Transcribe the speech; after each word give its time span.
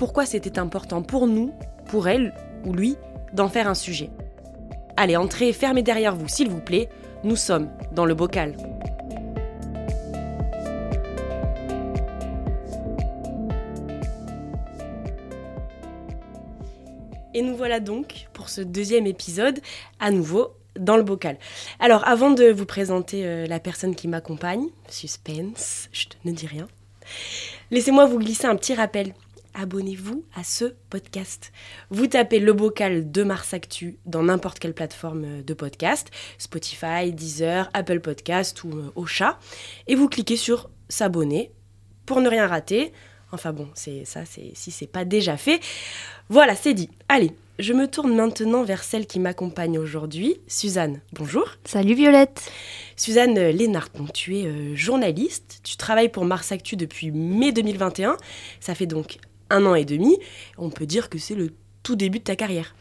pourquoi 0.00 0.24
c'était 0.24 0.58
important 0.58 1.02
pour 1.02 1.26
nous, 1.26 1.52
pour 1.84 2.08
elle 2.08 2.32
ou 2.64 2.72
lui, 2.72 2.96
d'en 3.34 3.50
faire 3.50 3.68
un 3.68 3.74
sujet. 3.74 4.08
Allez, 4.96 5.14
entrez, 5.14 5.52
fermez 5.52 5.82
derrière 5.82 6.16
vous, 6.16 6.26
s'il 6.26 6.48
vous 6.48 6.62
plaît. 6.62 6.88
Nous 7.22 7.36
sommes 7.36 7.68
dans 7.92 8.06
le 8.06 8.14
bocal. 8.14 8.56
Et 17.34 17.42
nous 17.42 17.54
voilà 17.54 17.78
donc 17.78 18.28
pour 18.32 18.48
ce 18.48 18.62
deuxième 18.62 19.06
épisode, 19.06 19.60
à 19.98 20.10
nouveau 20.10 20.54
dans 20.78 20.96
le 20.96 21.02
bocal. 21.02 21.36
Alors, 21.78 22.08
avant 22.08 22.30
de 22.30 22.46
vous 22.46 22.64
présenter 22.64 23.26
euh, 23.26 23.46
la 23.46 23.60
personne 23.60 23.94
qui 23.94 24.08
m'accompagne, 24.08 24.64
suspense, 24.88 25.90
je 25.92 26.06
ne 26.24 26.32
dis 26.32 26.46
rien, 26.46 26.68
laissez-moi 27.70 28.06
vous 28.06 28.18
glisser 28.18 28.46
un 28.46 28.56
petit 28.56 28.72
rappel. 28.72 29.12
Abonnez-vous 29.54 30.24
à 30.34 30.44
ce 30.44 30.74
podcast. 30.90 31.52
Vous 31.90 32.06
tapez 32.06 32.38
le 32.38 32.52
bocal 32.52 33.10
de 33.10 33.22
Mars 33.22 33.54
Actu 33.54 33.98
dans 34.06 34.22
n'importe 34.22 34.58
quelle 34.58 34.74
plateforme 34.74 35.24
euh, 35.24 35.42
de 35.42 35.54
podcast, 35.54 36.10
Spotify, 36.38 37.12
Deezer, 37.12 37.68
Apple 37.74 38.00
Podcast 38.00 38.62
ou 38.64 38.70
euh, 38.70 38.92
Ocha, 38.94 39.38
et 39.86 39.94
vous 39.94 40.08
cliquez 40.08 40.36
sur 40.36 40.70
s'abonner 40.88 41.52
pour 42.06 42.20
ne 42.20 42.28
rien 42.28 42.46
rater. 42.46 42.92
Enfin 43.32 43.52
bon, 43.52 43.68
c'est 43.74 44.04
ça, 44.04 44.24
c'est 44.24 44.52
si 44.54 44.70
c'est 44.70 44.86
pas 44.86 45.04
déjà 45.04 45.36
fait. 45.36 45.60
Voilà, 46.28 46.56
c'est 46.56 46.74
dit. 46.74 46.90
Allez, 47.08 47.32
je 47.60 47.72
me 47.72 47.86
tourne 47.86 48.14
maintenant 48.14 48.62
vers 48.62 48.82
celle 48.82 49.06
qui 49.06 49.20
m'accompagne 49.20 49.78
aujourd'hui, 49.78 50.40
Suzanne. 50.48 51.00
Bonjour. 51.12 51.46
Salut 51.64 51.94
Violette. 51.94 52.50
Suzanne 52.96 53.38
Lénart, 53.38 53.90
tu 54.14 54.38
es 54.38 54.46
euh, 54.46 54.74
journaliste, 54.74 55.60
tu 55.62 55.76
travailles 55.76 56.08
pour 56.08 56.24
Mars 56.24 56.52
Actu 56.52 56.76
depuis 56.76 57.10
mai 57.10 57.52
2021. 57.52 58.16
Ça 58.60 58.74
fait 58.74 58.86
donc 58.86 59.18
un 59.50 59.66
an 59.66 59.74
et 59.74 59.84
demi. 59.84 60.18
On 60.58 60.70
peut 60.70 60.86
dire 60.86 61.08
que 61.08 61.18
c'est 61.18 61.34
le 61.34 61.52
tout 61.82 61.96
début 61.96 62.18
de 62.18 62.24
ta 62.24 62.36
carrière. 62.36 62.74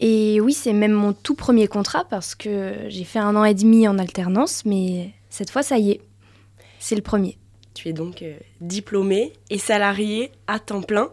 Et 0.00 0.40
oui, 0.40 0.54
c'est 0.54 0.72
même 0.72 0.92
mon 0.92 1.12
tout 1.12 1.34
premier 1.34 1.68
contrat 1.68 2.04
parce 2.04 2.34
que 2.34 2.74
j'ai 2.88 3.04
fait 3.04 3.18
un 3.18 3.36
an 3.36 3.44
et 3.44 3.54
demi 3.54 3.86
en 3.86 3.98
alternance, 3.98 4.64
mais 4.64 5.12
cette 5.28 5.50
fois, 5.50 5.62
ça 5.62 5.78
y 5.78 5.90
est, 5.90 6.00
c'est 6.78 6.96
le 6.96 7.02
premier. 7.02 7.36
Tu 7.74 7.88
es 7.88 7.92
donc 7.92 8.22
euh, 8.22 8.36
diplômé 8.60 9.32
et 9.48 9.58
salarié 9.58 10.32
à 10.46 10.58
temps 10.58 10.82
plein. 10.82 11.10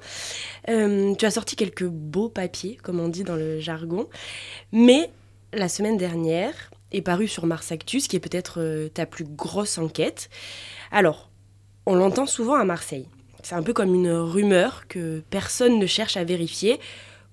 Euh, 0.69 1.13
tu 1.15 1.25
as 1.25 1.31
sorti 1.31 1.55
quelques 1.55 1.85
beaux 1.85 2.29
papiers, 2.29 2.77
comme 2.81 2.99
on 2.99 3.09
dit 3.09 3.23
dans 3.23 3.35
le 3.35 3.59
jargon. 3.59 4.07
Mais 4.71 5.11
la 5.53 5.69
semaine 5.69 5.97
dernière 5.97 6.71
est 6.91 7.01
paru 7.01 7.27
sur 7.27 7.45
Mars 7.45 7.71
Actus, 7.71 8.07
qui 8.07 8.15
est 8.15 8.21
peut-être 8.21 8.61
euh, 8.61 8.89
ta 8.89 9.05
plus 9.05 9.25
grosse 9.25 9.77
enquête. 9.77 10.29
Alors, 10.91 11.29
on 11.85 11.95
l'entend 11.95 12.25
souvent 12.25 12.55
à 12.55 12.63
Marseille. 12.63 13.07
C'est 13.47 13.55
un 13.55 13.63
peu 13.63 13.71
comme 13.71 13.95
une 13.95 14.11
rumeur 14.11 14.89
que 14.89 15.23
personne 15.29 15.79
ne 15.79 15.85
cherche 15.85 16.17
à 16.17 16.25
vérifier 16.25 16.81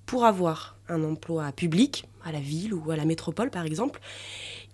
pour 0.07 0.25
avoir 0.25 0.77
un 0.89 1.03
emploi 1.03 1.51
public, 1.51 2.05
à 2.25 2.31
la 2.31 2.39
ville 2.39 2.73
ou 2.73 2.93
à 2.93 2.97
la 2.97 3.05
métropole 3.05 3.51
par 3.51 3.67
exemple. 3.67 3.99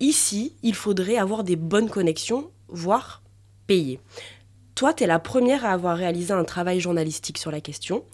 Ici, 0.00 0.52
il 0.62 0.74
faudrait 0.74 1.16
avoir 1.16 1.42
des 1.42 1.56
bonnes 1.56 1.88
connexions, 1.88 2.50
voire 2.68 3.22
payer. 3.66 4.00
Toi, 4.74 4.92
tu 4.92 5.04
es 5.04 5.06
la 5.06 5.18
première 5.18 5.64
à 5.64 5.70
avoir 5.70 5.96
réalisé 5.96 6.34
un 6.34 6.44
travail 6.44 6.78
journalistique 6.78 7.38
sur 7.38 7.50
la 7.50 7.62
question. 7.62 8.04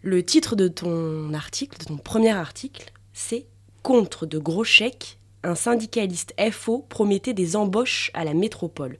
Le 0.00 0.24
titre 0.24 0.56
de 0.56 0.66
ton 0.66 1.32
article, 1.34 1.78
de 1.78 1.84
ton 1.84 1.96
premier 1.96 2.32
article, 2.32 2.90
c'est 3.12 3.46
Contre 3.84 4.26
de 4.26 4.38
gros 4.38 4.64
chèques, 4.64 5.18
un 5.44 5.54
syndicaliste 5.54 6.34
FO 6.50 6.84
promettait 6.88 7.34
des 7.34 7.54
embauches 7.54 8.10
à 8.14 8.24
la 8.24 8.34
métropole. 8.34 8.98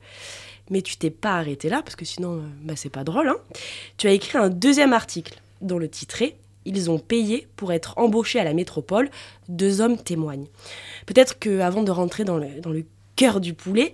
Mais 0.73 0.81
tu 0.81 0.97
t'es 0.97 1.11
pas 1.11 1.35
arrêté 1.35 1.69
là, 1.69 1.83
parce 1.83 1.95
que 1.95 2.03
sinon, 2.03 2.37
euh, 2.37 2.41
bah, 2.63 2.73
c'est 2.75 2.89
pas 2.89 3.03
drôle. 3.03 3.29
Hein 3.29 3.37
tu 3.97 4.07
as 4.07 4.11
écrit 4.11 4.39
un 4.39 4.49
deuxième 4.49 4.91
article 4.91 5.39
dont 5.61 5.77
le 5.77 5.87
titre 5.87 6.23
est 6.23 6.35
Ils 6.65 6.89
ont 6.89 6.97
payé 6.97 7.47
pour 7.57 7.71
être 7.71 7.93
embauchés 7.95 8.39
à 8.39 8.43
la 8.43 8.55
métropole. 8.55 9.11
Deux 9.49 9.81
hommes 9.81 9.97
témoignent. 9.97 10.47
Peut-être 11.05 11.37
qu'avant 11.37 11.83
de 11.83 11.91
rentrer 11.91 12.23
dans 12.23 12.39
le, 12.39 12.85
cœur 13.15 13.39
du 13.39 13.53
poulet. 13.53 13.93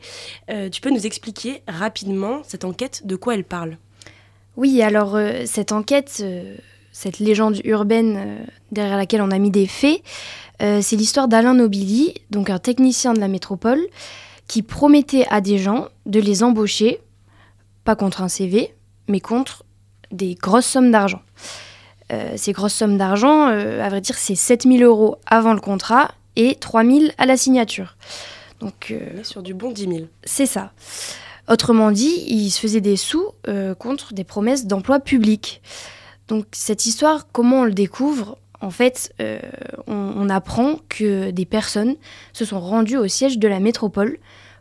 Euh, 0.49 0.69
tu 0.69 0.79
peux 0.79 0.91
nous 0.91 1.05
expliquer 1.05 1.61
rapidement 1.67 2.39
cette 2.47 2.63
enquête, 2.63 3.05
de 3.05 3.17
quoi 3.17 3.33
elle 3.35 3.43
parle? 3.43 3.75
Oui, 4.55 4.81
alors 4.81 5.17
euh, 5.17 5.43
cette 5.45 5.73
enquête, 5.73 6.23
cette 6.93 7.19
légende 7.19 7.59
urbaine 7.65 8.47
derrière 8.71 8.95
laquelle 8.95 9.21
on 9.21 9.31
a 9.31 9.37
mis 9.37 9.51
des 9.51 9.67
faits, 9.67 10.01
c'est 10.61 10.95
l'histoire 10.95 11.27
d'Alain 11.27 11.55
Nobili, 11.55 12.13
donc 12.29 12.49
un 12.49 12.59
technicien 12.59 13.13
de 13.13 13.19
la 13.19 13.27
métropole, 13.27 13.81
qui 14.49 14.63
promettait 14.63 15.25
à 15.29 15.39
des 15.39 15.57
gens 15.57 15.87
de 16.05 16.19
les 16.19 16.43
embaucher, 16.43 16.99
pas 17.85 17.95
contre 17.95 18.21
un 18.21 18.27
CV, 18.27 18.75
mais 19.07 19.21
contre 19.21 19.63
des 20.11 20.35
grosses 20.35 20.65
sommes 20.65 20.91
d'argent. 20.91 21.21
ces 22.35 22.51
grosses 22.51 22.73
sommes 22.73 22.97
d'argent, 22.97 23.45
à 23.45 23.89
vrai 23.89 24.01
dire, 24.01 24.17
c'est 24.17 24.35
7000 24.35 24.83
euros 24.83 25.17
avant 25.27 25.53
le 25.53 25.61
contrat 25.61 26.11
et 26.35 26.55
3000 26.55 27.13
à 27.17 27.25
la 27.25 27.37
signature. 27.37 27.95
Donc, 28.59 28.91
euh, 28.91 29.23
sur 29.23 29.41
du 29.41 29.53
bon 29.53 29.71
10 29.71 29.81
000. 29.83 29.99
C'est 30.23 30.45
ça. 30.45 30.71
Autrement 31.47 31.91
dit, 31.91 32.23
il 32.27 32.49
se 32.49 32.59
faisait 32.59 32.81
des 32.81 32.97
sous 32.97 33.25
euh, 33.47 33.73
contre 33.73 34.13
des 34.13 34.23
promesses 34.23 34.65
d'emploi 34.65 34.99
public. 34.99 35.61
Donc 36.27 36.45
cette 36.51 36.85
histoire, 36.85 37.27
comment 37.31 37.61
on 37.61 37.63
le 37.63 37.73
découvre? 37.73 38.37
En 38.61 38.71
fait, 38.71 39.13
euh, 39.21 39.39
on, 39.87 40.29
apprend 40.29 40.75
que 40.89 41.31
des 41.31 41.45
personnes 41.45 41.95
se 42.33 42.45
sont 42.45 42.59
rendues 42.59 42.97
au 42.97 43.07
siège 43.07 43.39
de 43.39 43.47
la 43.47 43.59
métropole 43.59 44.17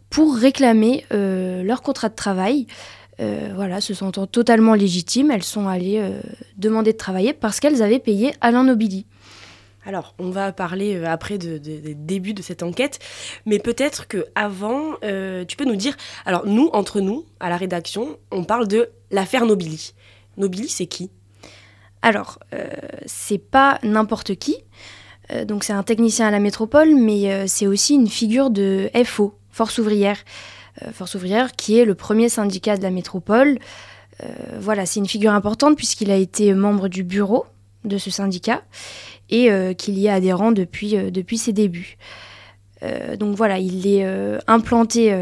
pour 0.09 0.37
réclamer 0.37 1.05
leur 1.11 1.83
contrat 1.83 2.09
de 2.09 2.15
travail. 2.15 2.67
voilà, 3.19 3.81
se 3.81 3.93
sentant 3.93 4.27
totalement 4.27 4.75
légitimes, 4.75 5.31
elles 5.31 5.43
sont 5.43 5.69
allées 5.69 6.03
demander 6.57 6.93
de 6.93 6.97
travailler 6.97 7.35
parce 7.35 7.61
qu'elles 7.61 7.83
avaient 7.83 7.99
payé 7.99 8.33
Alain 8.41 8.65
Nobili. 8.65 9.05
Alors, 9.89 10.15
on 10.19 10.29
va 10.29 10.53
parler 10.53 10.97
euh, 10.97 11.07
après 11.07 11.39
des 11.39 11.59
débuts 11.95 12.35
de 12.35 12.43
cette 12.43 12.63
enquête, 12.63 12.99
mais 13.47 13.59
peut-être 13.59 14.07
que 14.07 14.27
avant, 14.35 14.97
euh, 15.03 15.47
tu 15.47 15.57
peux 15.57 15.65
nous 15.65 15.77
dire. 15.77 15.97
Alors, 16.27 16.47
nous, 16.47 16.69
entre 16.75 17.01
nous, 17.01 17.25
à 17.41 17.49
la 17.49 17.57
rédaction, 17.57 18.19
on 18.31 18.45
parle 18.45 18.69
de 18.69 18.91
l'affaire 19.11 19.47
Nobili. 19.47 19.95
Nobili, 20.37 20.69
c'est 20.69 20.85
qui? 20.85 21.11
Alors, 22.03 22.39
euh, 22.55 22.67
c'est 23.07 23.39
pas 23.39 23.79
n'importe 23.83 24.37
qui. 24.37 24.57
donc, 25.47 25.65
c'est 25.65 25.75
un 25.75 25.83
technicien 25.83 26.29
à 26.29 26.31
la 26.31 26.39
métropole, 26.41 26.95
mais 26.95 27.47
c'est 27.49 27.67
aussi 27.67 27.95
une 27.95 28.09
figure 28.09 28.49
de 28.49 28.91
FO, 29.05 29.35
Force 29.51 29.77
ouvrière. 29.79 30.17
Force 30.93 31.17
ouvrière, 31.17 31.53
qui 31.53 31.79
est 31.79 31.85
le 31.85 31.95
premier 31.95 32.31
syndicat 32.31 32.79
de 32.79 32.83
la 32.83 32.91
métropole. 32.91 33.59
voilà, 34.59 34.87
c'est 34.87 35.01
une 35.01 35.09
figure 35.09 35.33
importante 35.33 35.77
puisqu'il 35.77 36.11
a 36.11 36.17
été 36.17 36.55
membre 36.55 36.89
du 36.89 37.05
bureau 37.05 37.45
de 37.85 37.99
ce 37.99 38.11
syndicat 38.11 38.63
et 39.31 39.51
euh, 39.51 39.75
qu'il 39.75 39.99
y 39.99 40.07
est 40.07 40.11
adhérent 40.11 40.53
depuis, 40.53 40.97
euh, 40.97 41.11
ses 41.37 41.53
débuts. 41.53 41.97
Euh, 42.83 43.17
donc 43.17 43.37
voilà, 43.37 43.59
il 43.59 43.87
est 43.87 44.07
implanté 44.47 45.13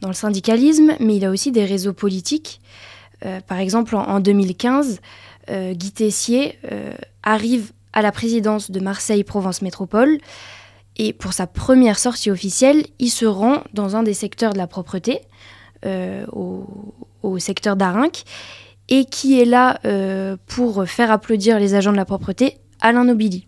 dans 0.00 0.08
le 0.08 0.14
syndicalisme, 0.14 0.94
mais 1.00 1.16
il 1.16 1.24
a 1.24 1.30
aussi 1.30 1.52
des 1.52 1.64
réseaux 1.64 1.92
politiques. 1.92 2.60
par 3.46 3.58
exemple, 3.58 3.96
en, 3.96 4.20
2015, 4.20 5.00
Guy 5.50 5.92
Tessier 5.92 6.58
arrive 7.22 7.72
à 7.92 8.02
la 8.02 8.12
présidence 8.12 8.70
de 8.70 8.80
Marseille-Provence 8.80 9.62
Métropole. 9.62 10.18
Et 10.96 11.12
pour 11.12 11.32
sa 11.32 11.46
première 11.46 11.98
sortie 11.98 12.30
officielle, 12.30 12.84
il 12.98 13.10
se 13.10 13.24
rend 13.24 13.62
dans 13.72 13.96
un 13.96 14.02
des 14.02 14.14
secteurs 14.14 14.52
de 14.52 14.58
la 14.58 14.66
propreté, 14.66 15.20
au, 15.86 16.66
au, 17.22 17.38
secteur 17.38 17.76
d'Arinque, 17.76 18.24
et 18.88 19.04
qui 19.04 19.40
est 19.40 19.44
là 19.44 19.78
pour 20.46 20.86
faire 20.86 21.10
applaudir 21.10 21.58
les 21.58 21.74
agents 21.74 21.92
de 21.92 21.96
la 21.96 22.04
propreté 22.04 22.58
Alain 22.80 23.04
Nobili. 23.04 23.46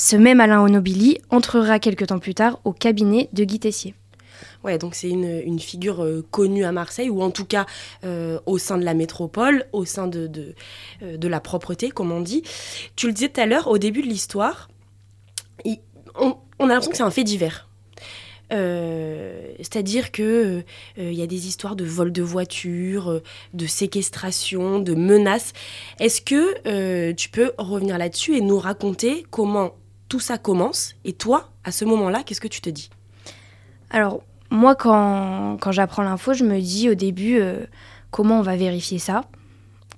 Ce 0.00 0.16
même 0.16 0.40
Alain 0.40 0.66
Nobili 0.66 1.18
entrera 1.28 1.78
quelque 1.78 2.06
temps 2.06 2.18
plus 2.18 2.34
tard 2.34 2.60
au 2.64 2.72
cabinet 2.72 3.28
de 3.34 3.44
Guy 3.44 3.58
Tessier. 3.58 3.94
Ouais, 4.62 4.76
donc 4.76 4.94
c'est 4.94 5.08
une, 5.08 5.40
une 5.44 5.58
figure 5.58 6.04
euh, 6.04 6.24
connue 6.30 6.64
à 6.64 6.72
Marseille, 6.72 7.08
ou 7.08 7.22
en 7.22 7.30
tout 7.30 7.46
cas 7.46 7.64
euh, 8.04 8.38
au 8.44 8.58
sein 8.58 8.76
de 8.76 8.84
la 8.84 8.92
métropole, 8.92 9.64
au 9.72 9.86
sein 9.86 10.06
de, 10.06 10.30
euh, 11.02 11.16
de, 11.16 11.28
la 11.28 11.40
propreté, 11.40 11.90
comme 11.90 12.12
on 12.12 12.20
dit. 12.20 12.42
Tu 12.94 13.06
le 13.06 13.12
disais 13.12 13.30
tout 13.30 13.40
à 13.40 13.46
l'heure, 13.46 13.68
au 13.68 13.78
début 13.78 14.02
de 14.02 14.08
l'histoire, 14.08 14.68
on, 16.16 16.36
on, 16.58 16.64
a 16.64 16.68
l'impression 16.68 16.90
que 16.90 16.96
c'est 16.96 17.02
un 17.02 17.10
fait 17.10 17.24
divers. 17.24 17.68
C'est-à-dire 18.50 20.10
que 20.10 20.64
il 20.96 21.14
y 21.14 21.22
a 21.22 21.26
des 21.28 21.46
histoires 21.46 21.76
de 21.76 21.84
vol 21.84 22.10
de 22.10 22.20
voitures, 22.20 23.20
de 23.54 23.66
séquestration, 23.66 24.80
de 24.80 24.94
menaces. 24.94 25.52
Est-ce 26.00 26.20
que 26.20 27.12
tu 27.12 27.28
peux 27.28 27.52
revenir 27.58 27.96
là-dessus 27.96 28.36
et 28.36 28.40
nous 28.40 28.58
raconter 28.58 29.24
comment 29.30 29.76
tout 30.08 30.18
ça 30.18 30.36
commence? 30.36 30.96
Et 31.04 31.12
toi, 31.12 31.52
à 31.62 31.70
ce 31.70 31.84
moment-là, 31.84 32.24
qu'est-ce 32.24 32.40
que 32.40 32.48
tu 32.48 32.60
te 32.60 32.70
dis? 32.70 32.90
Alors, 33.88 34.24
moi, 34.50 34.74
quand, 34.74 35.56
quand 35.60 35.72
j'apprends 35.72 36.02
l'info, 36.02 36.34
je 36.34 36.44
me 36.44 36.60
dis 36.60 36.90
au 36.90 36.94
début 36.94 37.38
euh, 37.40 37.64
comment 38.10 38.40
on 38.40 38.42
va 38.42 38.56
vérifier 38.56 38.98
ça? 38.98 39.24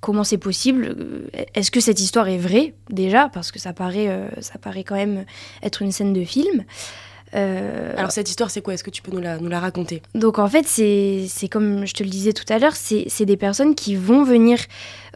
Comment 0.01 0.25
c'est 0.25 0.39
possible? 0.39 0.97
Euh, 0.99 1.45
Est-ce 1.55 1.71
que 1.71 1.81
cette 1.81 2.01
histoire 2.01 2.29
est 2.29 2.39
vraie 2.39 2.75
déjà? 2.91 3.29
Parce 3.29 3.53
que 3.53 3.59
ça 3.59 3.73
paraît, 3.73 4.09
euh, 4.09 4.29
ça 4.41 4.59
paraît 4.59 4.85
quand 4.85 4.97
même 4.97 5.25
être 5.63 5.81
une 5.81 5.93
scène 5.93 6.13
de 6.13 6.25
film. 6.25 6.65
Euh, 7.35 7.95
Alors 7.97 8.11
cette 8.11 8.29
histoire, 8.29 8.51
c'est 8.51 8.61
quoi? 8.61 8.75
Est-ce 8.75 8.85
que 8.85 8.91
tu 8.91 9.01
peux 9.01 9.13
nous 9.13 9.23
la, 9.23 9.39
nous 9.39 9.49
la 9.49 9.61
raconter? 9.61 10.03
Donc 10.15 10.39
en 10.39 10.49
fait, 10.49 10.67
c'est 10.67 11.49
comme 11.51 11.87
je 11.87 11.95
te 11.95 12.03
le 12.03 12.11
disais 12.11 12.33
tout 12.33 12.45
à 12.53 12.59
l'heure, 12.59 12.77
c'est 12.77 13.25
des 13.25 13.37
personnes 13.37 13.75
qui 13.75 13.97
vont 13.97 14.23
venir 14.23 14.59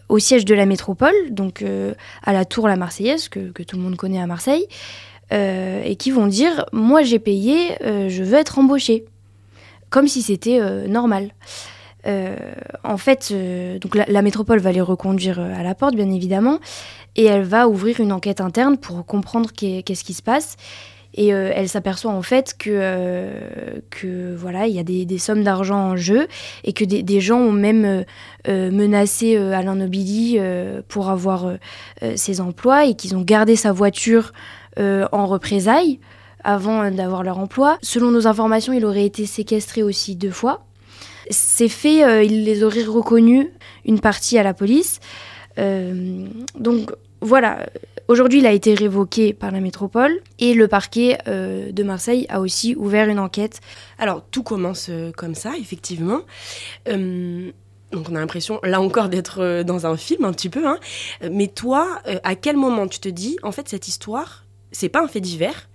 au 0.08 0.18
siège 0.18 0.44
de 0.44 0.54
la 0.54 0.66
métropole, 0.66 1.14
donc 1.30 1.62
à 2.22 2.32
la 2.32 2.44
tour 2.44 2.68
La 2.68 2.76
Marseillaise, 2.76 3.28
que, 3.28 3.50
que, 3.50 3.62
tout 3.62 3.76
le 3.76 3.82
monde 3.82 3.96
connaît 3.96 4.20
à 4.20 4.26
Marseille, 4.26 4.66
et 5.30 5.96
qui 5.98 6.10
vont 6.10 6.26
dire, 6.26 6.64
moi 6.72 7.02
j'ai 7.02 7.18
payé, 7.18 7.76
je 7.82 8.22
veux 8.22 8.38
être 8.38 8.58
embauché 8.60 9.04
comme 9.96 10.08
si 10.08 10.20
c'était 10.20 10.60
euh, 10.60 10.86
normal. 10.86 11.30
Euh, 12.06 12.36
en 12.84 12.98
fait, 12.98 13.30
euh, 13.32 13.78
donc 13.78 13.94
la, 13.94 14.20
métropole 14.20 14.58
va 14.58 14.70
les 14.70 14.82
reconduire 14.82 15.40
à 15.40 15.62
la 15.62 15.74
porte, 15.74 15.94
bien 15.94 16.10
évidemment, 16.10 16.58
et 17.16 17.24
elle 17.24 17.44
va 17.44 17.66
ouvrir 17.66 17.98
une 18.00 18.12
enquête 18.12 18.42
interne 18.42 18.76
pour 18.76 19.06
comprendre 19.06 19.48
qu'est-ce 19.54 20.04
qui 20.04 20.12
se 20.12 20.20
passe. 20.20 20.56
Et 21.14 21.28
elle 21.28 21.66
s'aperçoit 21.70 22.10
en 22.10 22.20
fait 22.20 22.54
que, 22.58 24.34
voilà, 24.36 24.66
il 24.66 24.74
y 24.74 24.78
a 24.78 24.82
des, 24.82 25.18
sommes 25.18 25.42
d'argent 25.42 25.92
en 25.92 25.96
jeu 25.96 26.26
et 26.62 26.74
que 26.74 26.84
des, 26.84 27.20
gens 27.20 27.38
ont 27.38 27.52
même 27.52 28.04
menacé 28.46 29.34
Alain 29.38 29.76
Nobili 29.76 30.38
pour 30.88 31.08
avoir 31.08 31.52
ses 32.16 32.42
emplois 32.42 32.84
et 32.84 32.96
qu'ils 32.96 33.16
ont 33.16 33.22
gardé 33.22 33.56
sa 33.56 33.72
voiture 33.72 34.34
en 34.78 35.26
représailles 35.26 36.00
avant 36.46 36.90
d'avoir 36.90 37.24
leur 37.24 37.38
emploi. 37.38 37.76
Selon 37.82 38.10
nos 38.10 38.26
informations, 38.26 38.72
il 38.72 38.84
aurait 38.86 39.04
été 39.04 39.26
séquestré 39.26 39.82
aussi 39.82 40.14
deux 40.14 40.30
fois. 40.30 40.64
Ces 41.28 41.68
faits, 41.68 42.04
euh, 42.04 42.22
il 42.22 42.44
les 42.44 42.62
aurait 42.62 42.84
reconnus, 42.84 43.48
une 43.84 44.00
partie 44.00 44.38
à 44.38 44.44
la 44.44 44.54
police. 44.54 45.00
Euh, 45.58 46.26
donc 46.58 46.92
voilà, 47.20 47.66
aujourd'hui 48.06 48.38
il 48.38 48.46
a 48.46 48.52
été 48.52 48.74
révoqué 48.74 49.32
par 49.32 49.50
la 49.50 49.60
métropole 49.60 50.20
et 50.38 50.54
le 50.54 50.68
parquet 50.68 51.18
euh, 51.26 51.72
de 51.72 51.82
Marseille 51.82 52.26
a 52.28 52.40
aussi 52.40 52.76
ouvert 52.76 53.08
une 53.08 53.18
enquête. 53.18 53.60
Alors 53.98 54.24
tout 54.30 54.44
commence 54.44 54.88
comme 55.16 55.34
ça, 55.34 55.52
effectivement. 55.58 56.20
donc 56.86 58.08
on 58.10 58.14
a 58.14 58.20
l'impression, 58.20 58.60
là 58.62 58.80
encore, 58.80 59.08
d'être 59.08 59.64
dans 59.64 59.86
un 59.86 59.96
film 59.96 60.24
un 60.24 60.32
petit 60.32 60.50
peu. 60.50 60.64
Hein. 60.68 60.78
Mais 61.28 61.48
toi, 61.48 62.00
à 62.22 62.36
quel 62.36 62.56
moment 62.56 62.86
tu 62.86 63.00
te 63.00 63.08
dis, 63.08 63.36
en 63.42 63.50
fait, 63.50 63.68
cette 63.68 63.88
histoire, 63.88 64.44
c'est 64.70 64.88
pas 64.88 65.02
un 65.02 65.08
fait 65.08 65.20
divers, 65.20 65.68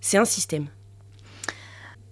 c'est 0.00 0.18
un 0.18 0.24
système. 0.24 0.66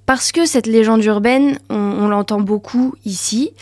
Parce 0.06 0.32
que 0.32 0.44
cette 0.44 0.66
légende 0.66 1.02
urbaine, 1.04 1.58
on, 1.70 2.08
l'entend 2.08 2.40
beaucoup 2.40 2.94
ici, 3.06 3.54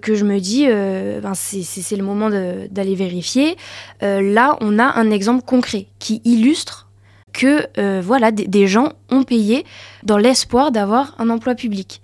que 0.00 0.14
je 0.14 0.24
me 0.24 0.38
dis, 0.38 0.66
euh, 0.68 1.20
ben 1.20 1.34
c'est 1.34 1.96
le 1.96 2.04
moment 2.04 2.30
d'aller 2.30 2.94
vérifier. 2.94 3.56
Euh, 4.04 4.20
là, 4.20 4.56
on 4.60 4.78
a 4.78 4.84
un 4.84 5.10
exemple 5.10 5.44
concret 5.44 5.86
qui 5.98 6.22
illustre 6.24 6.88
que 7.32 7.66
euh, 7.78 8.00
voilà, 8.02 8.30
des, 8.30 8.66
gens 8.68 8.92
ont 9.10 9.24
payé 9.24 9.64
dans 10.04 10.18
l'espoir 10.18 10.70
d'avoir 10.70 11.14
un 11.18 11.30
emploi 11.30 11.56
public. 11.56 12.00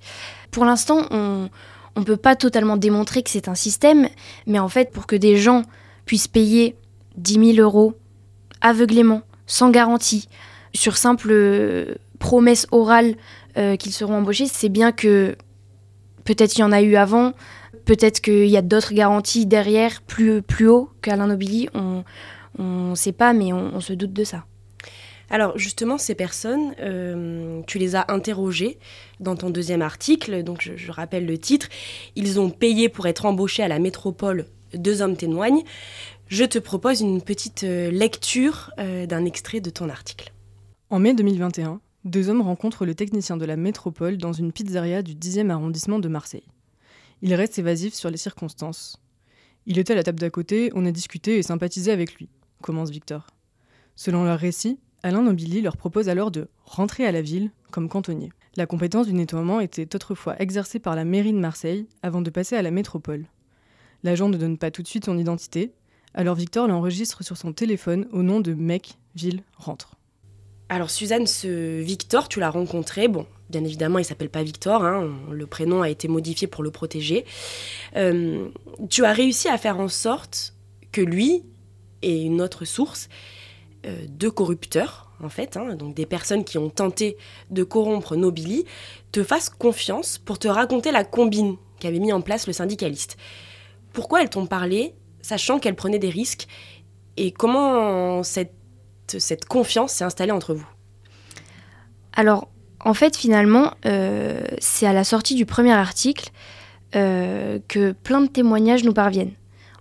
Pour 0.51 0.65
l'instant, 0.65 1.07
on 1.11 1.49
ne 1.97 2.05
peut 2.05 2.17
pas 2.17 2.35
totalement 2.35 2.77
démontrer 2.77 3.23
que 3.23 3.31
c'est 3.31 3.49
un 3.49 3.55
système, 3.55 4.09
mais 4.47 4.59
en 4.59 4.69
fait, 4.69 4.91
pour 4.91 5.07
que 5.07 5.17
des 5.17 5.37
gens 5.37 5.63
puissent 6.05 6.29
payer 6.29 6.77
10 7.17 7.55
000 7.55 7.65
euros 7.65 7.95
aveuglément, 8.61 9.23
sans 9.47 9.71
garantie, 9.71 10.29
sur 10.75 10.97
simple 10.97 11.29
euh, 11.31 11.95
promesse 12.19 12.67
orale 12.73 13.15
euh, 13.57 13.77
qu'ils 13.77 13.93
seront 13.93 14.17
embauchés, 14.17 14.47
c'est 14.47 14.69
bien 14.69 14.93
que 14.93 15.37
peut-être 16.25 16.57
il 16.57 16.61
y 16.61 16.65
en 16.65 16.73
a 16.73 16.83
eu 16.83 16.97
avant, 16.97 17.33
peut-être 17.85 18.21
qu'il 18.21 18.49
y 18.49 18.57
a 18.57 18.63
d'autres 18.63 18.93
garanties 18.93 19.47
derrière, 19.47 20.03
plus, 20.03 20.43
plus 20.43 20.69
haut 20.69 20.91
qu'Alain 21.01 21.29
Nobili, 21.29 21.69
on 21.75 22.05
ne 22.59 22.95
sait 22.95 23.13
pas, 23.13 23.33
mais 23.33 23.53
on, 23.53 23.81
se 23.81 23.93
doute 23.93 24.13
de 24.13 24.25
ça. 24.25 24.45
Alors 25.31 25.57
justement, 25.59 25.99
ces 25.99 26.15
personnes, 26.15 26.75
euh, 26.81 27.61
tu 27.67 27.79
les 27.79 27.97
as 27.97 28.05
interrogées 28.09 28.79
dans 29.21 29.37
ton 29.37 29.51
deuxième 29.51 29.83
article, 29.83 30.43
donc 30.43 30.61
je, 30.61 30.77
je, 30.77 30.93
rappelle 30.93 31.27
le 31.27 31.39
titre, 31.39 31.69
Ils 32.17 32.41
ont 32.41 32.51
payé 32.51 32.89
pour 32.89 33.07
être 33.07 33.27
embauchés 33.27 33.63
à 33.63 33.69
la 33.69 33.79
métropole, 33.79 34.47
deux 34.75 35.03
hommes 35.03 35.17
témoignent. 35.17 35.63
Je 36.29 36.45
te 36.45 36.59
propose 36.59 37.01
une 37.01 37.23
petite 37.23 37.63
lecture 37.63 38.71
d'un 38.79 39.25
extrait 39.27 39.61
de 39.61 39.71
ton 39.71 39.91
article. 39.91 40.34
En 40.91 40.99
mai 40.99 41.15
2021, 41.15 41.81
deux 42.05 42.29
hommes 42.29 42.43
rencontrent 42.43 42.85
le 42.85 42.95
technicien 42.95 43.39
de 43.39 43.47
la 43.47 43.57
métropole 43.57 44.19
dans 44.19 44.35
une 44.35 44.53
pizzeria 44.53 45.01
du 45.01 45.15
10e 45.15 45.49
arrondissement 45.49 45.99
de 45.99 46.09
Marseille. 46.09 46.47
Il 47.23 47.33
reste 47.33 47.59
évasif 47.59 47.95
sur 47.95 48.11
les 48.11 48.19
circonstances. 48.19 49.01
Il 49.65 49.79
était 49.79 49.95
à 49.95 49.97
la 49.97 50.03
table 50.03 50.21
d'à 50.21 50.29
côté, 50.29 50.71
on 50.75 50.85
a 50.85 50.93
discuté 50.93 51.39
et 51.39 51.43
sympathisé 51.43 51.91
avec 51.91 52.15
lui, 52.17 52.29
commence 52.61 52.91
Victor. 52.91 53.29
Selon 53.97 54.25
leur 54.25 54.39
récit, 54.39 54.79
Alain 55.03 55.23
Nobili 55.23 55.63
leur 55.63 55.79
propose 55.79 56.11
alors 56.11 56.31
de 56.31 56.49
rentrer 56.67 57.07
à 57.07 57.13
la 57.13 57.23
ville 57.23 57.51
comme 57.71 57.89
cantonnier. 57.89 58.31
La 58.57 58.67
compétence 58.67 59.07
du 59.07 59.15
nettoiement 59.15 59.61
était 59.61 59.97
autrefois 59.97 60.39
exercée 60.39 60.81
par 60.81 60.97
la 60.97 61.07
mairie 61.07 61.33
de 61.33 61.39
Marseille 61.39 61.87
avant 62.03 62.21
de 62.21 62.29
passer 62.29 62.57
à 62.57 62.63
la 62.63 62.71
métropole. 62.71 63.25
L'agent 64.03 64.29
ne 64.29 64.37
donne 64.37 64.59
pas 64.59 64.71
tout 64.71 64.83
de 64.83 64.89
suite 64.89 65.07
son 65.07 65.17
identité, 65.17 65.73
alors 66.13 66.35
Victor 66.35 66.69
l'enregistre 66.69 67.25
sur 67.25 67.39
son 67.39 67.55
téléphone 67.55 68.07
au 68.13 68.23
nom 68.23 68.41
de 68.41 68.53
Mec, 68.53 68.99
Ville, 69.15 69.43
Rentre. 69.57 69.97
Alors 70.69 70.91
Suzanne, 70.91 71.27
ce 71.27 71.81
Victor, 71.81 72.29
tu 72.29 72.41
l'as 72.41 72.51
rencontré. 72.51 73.09
Bon, 73.09 73.27
bien 73.51 73.63
évidemment, 73.65 73.99
il 73.99 74.05
s'appelle 74.05 74.31
pas 74.31 74.43
Victor. 74.43 74.85
Hein, 74.85 75.13
le 75.31 75.47
prénom 75.47 75.83
a 75.83 75.91
été 75.91 76.09
modifié 76.09 76.47
pour 76.47 76.63
le 76.63 76.71
protéger. 76.71 77.25
Euh, 77.97 78.49
tu 78.89 79.05
as 79.05 79.13
réussi 79.13 79.49
à 79.49 79.59
faire 79.59 79.79
en 79.79 79.89
sorte 79.89 80.55
que 80.91 81.03
lui 81.03 81.45
et 82.03 82.23
une 82.23 82.41
autre 82.41 82.65
source, 82.65 83.09
euh, 83.87 84.07
deux 84.09 84.31
corrupteurs, 84.31 85.11
en 85.23 85.29
fait, 85.29 85.57
hein, 85.57 85.75
donc 85.75 85.95
des 85.95 86.07
personnes 86.07 86.45
qui 86.45 86.59
ont 86.59 86.71
tenté 86.71 87.17
de 87.51 87.63
corrompre 87.63 88.17
Nobili, 88.17 88.65
te 89.13 89.23
fassent 89.23 89.51
confiance 89.51 90.19
pour 90.19 90.39
te 90.39 90.49
raconter 90.49 90.93
la 90.93 91.05
combine 91.05 91.57
qu'avait 91.81 91.99
mis 91.99 92.13
en 92.13 92.21
place 92.21 92.47
le 92.47 92.53
syndicaliste. 92.53 93.17
Pourquoi 93.93 94.23
elles 94.23 94.31
t'ont 94.31 94.47
parlé, 94.47 94.95
sachant 95.23 95.59
qu'elles 95.59 95.77
prenaient 95.77 95.99
des 95.99 96.11
risques, 96.11 96.47
et 97.17 97.31
comment 97.31 98.23
cette 98.23 98.55
cette 99.09 99.45
confiance 99.45 99.93
s'est 99.93 100.05
installée 100.05 100.33
entre 100.33 100.55
vous 100.55 100.67
Alors, 102.15 102.49
en 102.85 102.95
fait, 102.95 103.17
finalement, 103.17 103.73
euh, 103.87 104.43
c'est 104.59 104.87
à 104.87 104.93
la 104.93 105.05
sortie 105.05 105.35
du 105.35 105.47
premier 105.47 105.73
article 105.73 106.31
euh, 106.95 107.59
que 107.67 107.93
plein 107.93 108.21
de 108.21 108.29
témoignages 108.29 108.85
nous 108.85 108.93
parviennent. 108.93 109.33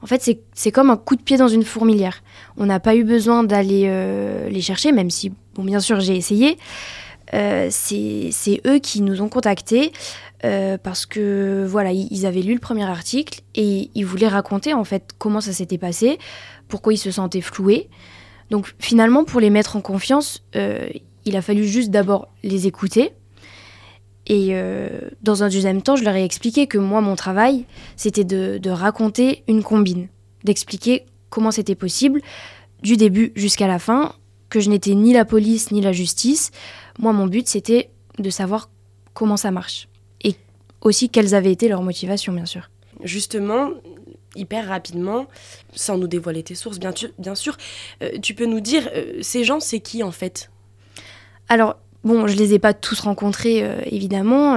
En 0.01 0.05
fait, 0.05 0.37
c'est 0.53 0.71
comme 0.71 0.89
un 0.89 0.97
coup 0.97 1.15
de 1.15 1.21
pied 1.21 1.37
dans 1.37 1.47
une 1.47 1.63
fourmilière. 1.63 2.23
On 2.57 2.65
n'a 2.65 2.79
pas 2.79 2.95
eu 2.95 3.03
besoin 3.03 3.43
d'aller 3.43 3.85
euh, 3.87 4.49
les 4.49 4.61
chercher, 4.61 4.91
même 4.91 5.09
si, 5.09 5.31
bon, 5.55 5.63
bien 5.63 5.79
sûr, 5.79 5.99
j'ai 5.99 6.15
essayé. 6.15 6.57
c'est 7.31 8.61
eux 8.67 8.79
qui 8.79 9.01
nous 9.01 9.21
ont 9.21 9.29
contactés 9.29 9.91
parce 10.83 11.05
que 11.05 11.65
voilà, 11.65 11.93
ils 11.93 12.25
avaient 12.25 12.41
lu 12.41 12.53
le 12.53 12.59
premier 12.59 12.83
article 12.83 13.41
et 13.55 13.89
ils 13.95 14.05
voulaient 14.05 14.27
raconter 14.27 14.73
en 14.73 14.83
fait 14.83 15.11
comment 15.17 15.39
ça 15.39 15.53
s'était 15.53 15.77
passé, 15.77 16.19
pourquoi 16.67 16.91
ils 16.91 16.97
se 16.97 17.11
sentaient 17.11 17.39
floués. 17.39 17.89
Donc 18.49 18.73
finalement, 18.79 19.23
pour 19.23 19.39
les 19.39 19.49
mettre 19.49 19.75
en 19.75 19.81
confiance, 19.81 20.43
euh, 20.55 20.87
il 21.25 21.35
a 21.35 21.41
fallu 21.41 21.65
juste 21.65 21.89
d'abord 21.89 22.27
les 22.43 22.67
écouter. 22.67 23.13
Et 24.25 24.49
euh, 24.51 24.87
dans 25.21 25.43
un 25.43 25.49
deuxième 25.49 25.81
temps, 25.81 25.95
je 25.95 26.03
leur 26.03 26.15
ai 26.15 26.23
expliqué 26.23 26.67
que 26.67 26.77
moi, 26.77 27.01
mon 27.01 27.15
travail, 27.15 27.65
c'était 27.97 28.23
de, 28.23 28.69
raconter 28.69 29.43
une 29.47 29.63
combine, 29.63 30.07
d'expliquer 30.43 31.05
comment 31.29 31.51
c'était 31.51 31.75
possible, 31.75 32.21
du 32.81 32.95
début 32.95 33.31
jusqu'à 33.35 33.67
la 33.67 33.79
fin, 33.79 34.13
que 34.49 34.59
je 34.59 34.69
n'étais 34.69 34.93
ni 34.93 35.13
la 35.13 35.25
police 35.25 35.71
ni 35.71 35.81
la 35.81 35.91
justice. 35.91 36.51
Moi, 36.99 37.11
mon 37.11 37.27
but, 37.27 37.47
c'était 37.47 37.89
de 38.19 38.29
savoir 38.29 38.69
comment 39.13 39.37
ça 39.37 39.51
marche. 39.51 39.87
Et 40.21 40.35
aussi 40.81 41.09
quelles 41.09 41.35
avaient 41.35 41.51
été 41.51 41.67
leurs 41.67 41.81
motivations, 41.81 42.33
bien 42.33 42.45
sûr. 42.45 42.69
Justement, 43.03 43.71
hyper 44.35 44.67
rapidement, 44.67 45.27
sans 45.73 45.97
nous 45.97 46.07
dévoiler 46.07 46.43
tes 46.43 46.55
sources, 46.55 46.79
bien, 46.79 46.93
bien 47.17 47.35
sûr, 47.35 47.57
tu 48.21 48.33
peux 48.33 48.45
nous 48.45 48.59
dire, 48.59 48.89
ces 49.21 49.43
gens, 49.43 49.59
c'est 49.59 49.79
qui 49.79 50.03
en 50.03 50.11
fait? 50.11 50.49
Alors, 51.49 51.77
bon, 52.03 52.27
je 52.27 52.35
les 52.35 52.53
ai 52.53 52.59
pas 52.59 52.73
tous 52.73 52.99
rencontrés, 52.99 53.63
évidemment. 53.85 54.55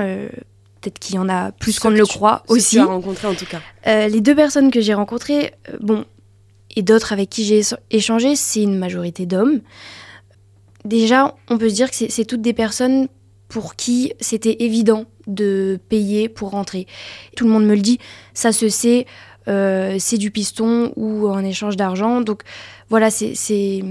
Peut-être 0.81 0.99
qu'il 0.99 1.17
y 1.17 1.19
en 1.19 1.29
a 1.29 1.53
plus 1.53 1.79
qu'on 1.79 1.91
ne 1.91 1.99
le 1.99 2.07
croit 2.07 2.43
aussi. 2.49 2.77
Tu 2.77 2.81
as 2.81 2.85
rencontré 2.85 3.27
en 3.27 3.35
tout 3.35 3.47
cas. 3.47 3.61
les 4.09 4.21
deux 4.21 4.35
personnes 4.35 4.71
que 4.71 4.81
j'ai 4.81 4.95
rencontrées, 4.95 5.53
bon, 5.81 6.05
et 6.77 6.83
d'autres 6.83 7.13
avec 7.13 7.31
qui 7.31 7.45
j'ai 7.45 7.63
échangé, 7.91 8.37
c'est 8.37 8.63
une 8.63 8.79
majorité 8.79 9.27
d'hommes. 9.27 9.61
Déjà, 10.85 11.35
on 11.49 11.59
peut 11.59 11.69
se 11.69 11.75
dire 11.75 11.91
que 11.91 11.97
c'est 11.97 12.25
toutes 12.25 12.43
des 12.43 12.53
personnes 12.53 13.09
pour 13.49 13.75
qui 13.77 14.13
c'était 14.21 14.57
évident 14.61 15.07
de 15.27 15.81
payer 15.89 16.29
pour 16.29 16.51
rentrer. 16.51 16.87
Tout 17.37 17.45
le 17.45 17.51
monde 17.51 17.65
me 17.65 17.75
le 17.75 17.81
dit, 17.81 17.99
ça 18.35 18.53
se 18.53 18.69
sait, 18.69 19.01
euh, 19.01 19.36
c'est 19.47 20.19
du 20.19 20.31
piston 20.31 20.93
ou 20.97 21.29
en 21.29 21.45
échange 21.45 21.77
d'argent. 21.77 22.21
Donc 22.21 22.43
voilà, 22.89 23.11
c'est 23.11 23.83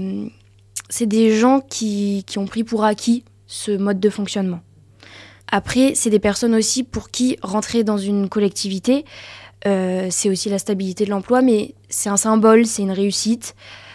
des 1.00 1.36
gens 1.36 1.60
qui, 1.60 2.24
qui 2.26 2.38
ont 2.38 2.46
pris 2.46 2.64
pour 2.64 2.84
acquis 2.84 3.24
ce 3.46 3.70
mode 3.76 4.00
de 4.00 4.10
fonctionnement. 4.10 4.60
Après, 5.50 5.92
c'est 5.94 6.10
des 6.10 6.18
personnes 6.18 6.54
aussi 6.54 6.82
pour 6.82 7.10
qui 7.10 7.38
rentrer 7.40 7.84
dans 7.84 7.98
une 7.98 8.28
collectivité, 8.28 9.04
euh, 9.66 10.08
c'est 10.10 10.28
aussi 10.28 10.48
la 10.48 10.58
stabilité 10.58 11.04
de 11.04 11.10
l'emploi, 11.10 11.42
mais 11.42 11.74
c'est 11.88 12.08
un 12.08 12.16
symbole, 12.16 12.66
c'est 12.66 12.82
une 12.82 12.92
réussite. 12.92 13.54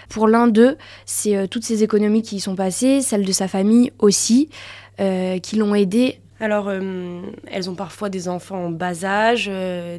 Pour 0.09 0.27
l'un 0.27 0.47
d'eux, 0.47 0.77
c'est 1.05 1.35
euh, 1.35 1.47
toutes 1.47 1.63
ces 1.63 1.83
économies 1.83 2.21
qui 2.21 2.37
y 2.37 2.39
sont 2.39 2.55
passées, 2.55 3.01
celles 3.01 3.25
de 3.25 3.31
sa 3.31 3.47
famille 3.47 3.91
aussi, 3.99 4.49
euh, 4.99 5.39
qui 5.39 5.55
l'ont 5.55 5.75
aidé 5.75 6.19
alors, 6.41 6.71
elles 6.71 7.69
ont 7.69 7.75
parfois 7.75 8.09
des 8.09 8.27
enfants 8.27 8.65
en 8.65 8.69
bas 8.69 9.05
âge, 9.05 9.49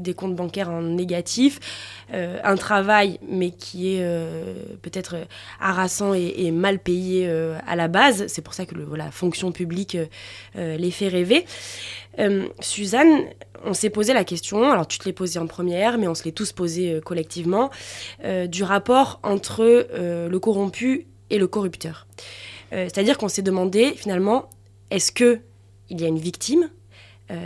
des 0.00 0.14
comptes 0.14 0.34
bancaires 0.34 0.70
en 0.70 0.82
négatif, 0.82 1.61
un 2.12 2.56
travail, 2.56 3.18
mais 3.26 3.50
qui 3.50 3.94
est 3.94 4.04
peut-être 4.82 5.16
harassant 5.61 6.14
et, 6.14 6.50
mal 6.50 6.78
payé 6.78 7.30
à 7.66 7.76
la 7.76 7.88
base. 7.88 8.26
C'est 8.26 8.42
pour 8.42 8.54
ça 8.54 8.66
que 8.66 8.75
la 8.94 9.11
fonction 9.11 9.52
publique 9.52 9.96
les 10.54 10.90
fait 10.90 11.08
rêver. 11.08 11.46
Suzanne, 12.61 13.25
on 13.64 13.75
s'est 13.75 13.90
posé 13.90 14.12
la 14.12 14.25
question, 14.25 14.70
alors 14.70 14.87
tu 14.87 14.99
te 14.99 15.04
l'es 15.04 15.12
posée 15.12 15.38
en 15.38 15.46
première, 15.46 15.99
mais 15.99 16.08
on 16.08 16.14
se 16.14 16.25
l'est 16.25 16.32
tous 16.32 16.52
posé 16.52 16.94
euh, 16.94 17.00
collectivement, 17.00 17.70
euh, 18.25 18.46
du 18.46 18.62
rapport 18.62 19.20
entre 19.22 19.62
euh, 19.62 20.28
le 20.28 20.38
corrompu 20.38 21.06
et 21.30 21.38
le 21.38 21.46
corrupteur. 21.46 22.06
C'est-à-dire 22.70 23.18
qu'on 23.18 23.28
s'est 23.28 23.42
demandé 23.42 23.92
finalement, 23.94 24.49
est-ce 24.90 25.12
que 25.12 25.40
il 25.92 26.00
y 26.00 26.04
a 26.04 26.08
une 26.08 26.18
victime, 26.18 26.68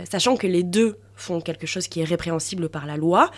sachant 0.09 0.35
que 0.35 0.47
les 0.47 0.63
deux 0.63 0.97
font 1.15 1.39
quelque 1.39 1.65
chose 1.65 1.87
qui 1.87 2.01
est 2.01 2.03
répréhensible 2.03 2.67
par 2.67 2.85
la 2.85 2.97
loi. 2.97 3.31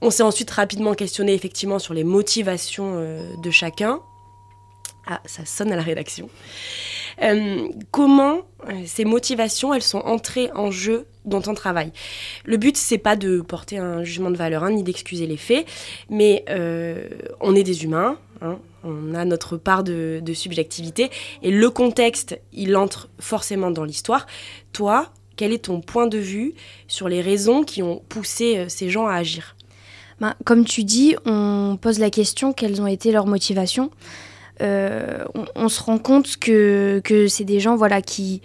On 0.00 0.10
s'est 0.10 0.22
ensuite 0.22 0.50
rapidement 0.50 0.94
questionné 0.94 1.34
effectivement 1.34 1.78
sur 1.78 1.92
les 1.92 2.04
motivations 2.04 2.96
de 3.42 3.50
chacun. 3.50 4.00
Ah, 5.06 5.20
ça 5.26 5.44
sonne 5.44 5.72
à 5.72 5.76
la 5.76 5.82
rédaction. 5.82 6.30
Euh, 7.22 7.68
comment 7.90 8.42
euh, 8.68 8.82
ces 8.86 9.04
motivations, 9.04 9.74
elles 9.74 9.82
sont 9.82 9.98
entrées 9.98 10.50
en 10.54 10.70
jeu 10.70 11.06
dans 11.24 11.40
ton 11.40 11.54
travail? 11.54 11.92
Le 12.44 12.56
but, 12.56 12.76
c'est 12.76 12.98
pas 12.98 13.16
de 13.16 13.40
porter 13.40 13.78
un 13.78 14.04
jugement 14.04 14.30
de 14.30 14.36
valeur, 14.36 14.62
hein, 14.62 14.70
ni 14.70 14.84
d'excuser 14.84 15.26
les 15.26 15.36
faits, 15.36 15.66
mais 16.08 16.44
euh, 16.48 17.08
on 17.40 17.54
est 17.56 17.64
des 17.64 17.84
humains, 17.84 18.16
hein, 18.42 18.58
on 18.84 19.14
a 19.14 19.24
notre 19.24 19.56
part 19.56 19.84
de, 19.84 20.22
subjectivité, 20.34 21.10
et 21.42 21.50
le 21.50 21.70
contexte, 21.70 22.38
il 22.52 22.76
entre 22.76 23.08
forcément 23.18 23.70
dans 23.70 23.84
l'histoire. 23.84 24.26
Toi, 24.72 25.10
quel 25.36 25.52
est 25.52 25.64
ton 25.64 25.80
point 25.80 26.06
de 26.06 26.18
vue 26.18 26.54
sur 26.88 27.08
les 27.08 27.20
raisons 27.20 27.62
qui 27.62 27.82
ont 27.82 28.02
poussé 28.08 28.66
ces 28.68 28.90
gens 28.90 29.06
à 29.06 29.14
agir? 29.14 29.56
Ben, 30.20 30.34
Comme 30.44 30.64
tu 30.64 30.84
dis, 30.84 31.16
on 31.24 31.78
pose 31.80 31.98
la 31.98 32.10
question 32.10 32.52
quelles 32.52 32.80
ont 32.80 32.86
été 32.86 33.12
leurs 33.12 33.26
motivations. 33.26 33.90
Euh, 34.60 35.24
on, 35.56 35.68
se 35.68 35.82
rend 35.82 35.98
compte 35.98 36.36
que, 36.36 37.00
que 37.02 37.26
c'est 37.26 37.44
des 37.44 37.58
gens 37.58 37.74
voilà, 37.74 38.02
qui, 38.02 38.42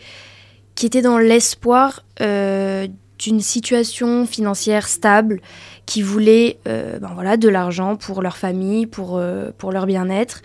qui 0.73 0.85
étaient 0.85 1.01
dans 1.01 1.19
l'espoir 1.19 2.03
euh, 2.21 2.87
d'une 3.19 3.41
situation 3.41 4.25
financière 4.25 4.87
stable, 4.87 5.41
qui 5.85 6.01
voulaient 6.01 6.59
euh, 6.67 6.99
ben 6.99 7.11
voilà, 7.13 7.37
de 7.37 7.49
l'argent 7.49 7.95
pour 7.95 8.21
leur 8.21 8.37
famille, 8.37 8.85
pour, 8.85 9.21
pour 9.57 9.71
leur 9.71 9.85
bien-être. 9.85 10.41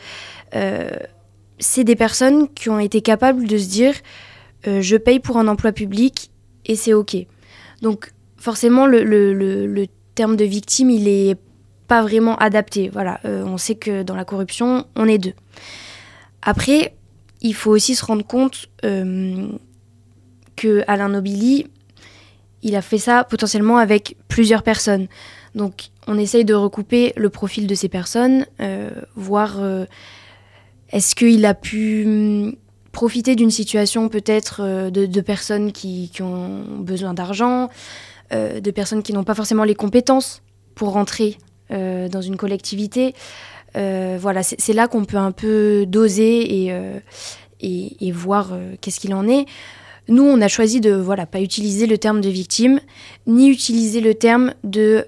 c'est 1.58 1.84
des 1.84 1.96
personnes 1.96 2.48
qui 2.48 2.68
ont 2.70 2.78
été 2.78 3.02
capables 3.02 3.46
de 3.46 3.58
se 3.58 3.68
dire 3.68 3.94
je 4.64 4.96
paye 4.96 5.18
pour 5.18 5.38
un 5.38 5.48
emploi 5.48 5.72
public 5.72 6.30
et 6.66 6.76
c'est 6.76 6.94
OK. 6.94 7.16
Donc 7.80 8.12
forcément, 8.36 8.86
le, 8.86 9.02
le, 9.02 9.32
le 9.32 9.86
terme 10.14 10.36
de 10.36 10.44
victime, 10.44 10.90
il 10.90 11.08
est 11.08 11.36
pas 11.88 12.02
vraiment 12.02 12.36
adapté. 12.36 12.88
Voilà, 12.92 13.20
euh, 13.24 13.44
on 13.44 13.58
sait 13.58 13.74
que 13.74 14.02
dans 14.02 14.16
la 14.16 14.24
corruption, 14.24 14.86
on 14.96 15.06
est 15.06 15.18
deux. 15.18 15.34
Après, 16.42 16.94
il 17.40 17.54
faut 17.54 17.70
aussi 17.70 17.94
se 17.94 18.04
rendre 18.04 18.26
compte 18.26 18.68
euh, 18.84 19.48
que 20.56 20.82
Alain 20.86 21.10
Nobili, 21.10 21.66
il 22.62 22.76
a 22.76 22.82
fait 22.82 22.98
ça 22.98 23.24
potentiellement 23.24 23.78
avec 23.78 24.16
plusieurs 24.28 24.62
personnes. 24.62 25.08
Donc, 25.54 25.90
on 26.06 26.18
essaye 26.18 26.44
de 26.44 26.54
recouper 26.54 27.12
le 27.16 27.28
profil 27.28 27.66
de 27.66 27.74
ces 27.74 27.88
personnes, 27.88 28.46
euh, 28.60 28.90
voir 29.16 29.58
est-ce 30.90 31.14
qu'il 31.14 31.44
a 31.44 31.54
pu 31.54 32.04
hum, 32.06 32.54
profiter 32.92 33.36
d'une 33.36 33.50
situation 33.50 34.08
peut-être 34.08 34.90
de, 34.90 35.20
personnes 35.20 35.72
qui, 35.72 36.10
ont 36.20 36.64
besoin 36.78 37.14
d'argent, 37.14 37.70
de 38.30 38.70
personnes 38.70 39.02
qui 39.02 39.12
n'ont 39.12 39.24
pas 39.24 39.34
forcément 39.34 39.64
les 39.64 39.74
compétences 39.74 40.42
pour 40.74 40.92
rentrer 40.92 41.38
euh, 41.72 42.08
dans 42.08 42.20
une 42.20 42.36
collectivité. 42.36 43.14
Euh, 43.76 44.18
voilà, 44.20 44.42
c'est 44.42 44.72
là 44.74 44.88
qu'on 44.88 45.06
peut 45.06 45.16
un 45.16 45.32
peu 45.32 45.86
doser 45.86 46.68
euh, 46.70 46.98
et, 47.60 48.12
voir 48.12 48.50
qu'est-ce 48.80 49.00
qu'il 49.00 49.14
en 49.14 49.26
est. 49.26 49.46
Nous, 50.08 50.24
on 50.24 50.40
a 50.40 50.48
choisi 50.48 50.80
de 50.80 50.92
voilà 50.92 51.26
pas 51.26 51.40
utiliser 51.40 51.86
le 51.86 51.98
terme 51.98 52.20
de 52.20 52.28
victime, 52.28 52.80
ni 53.26 53.48
utiliser 53.48 54.00
le 54.00 54.14
terme 54.14 54.54
de 54.64 55.04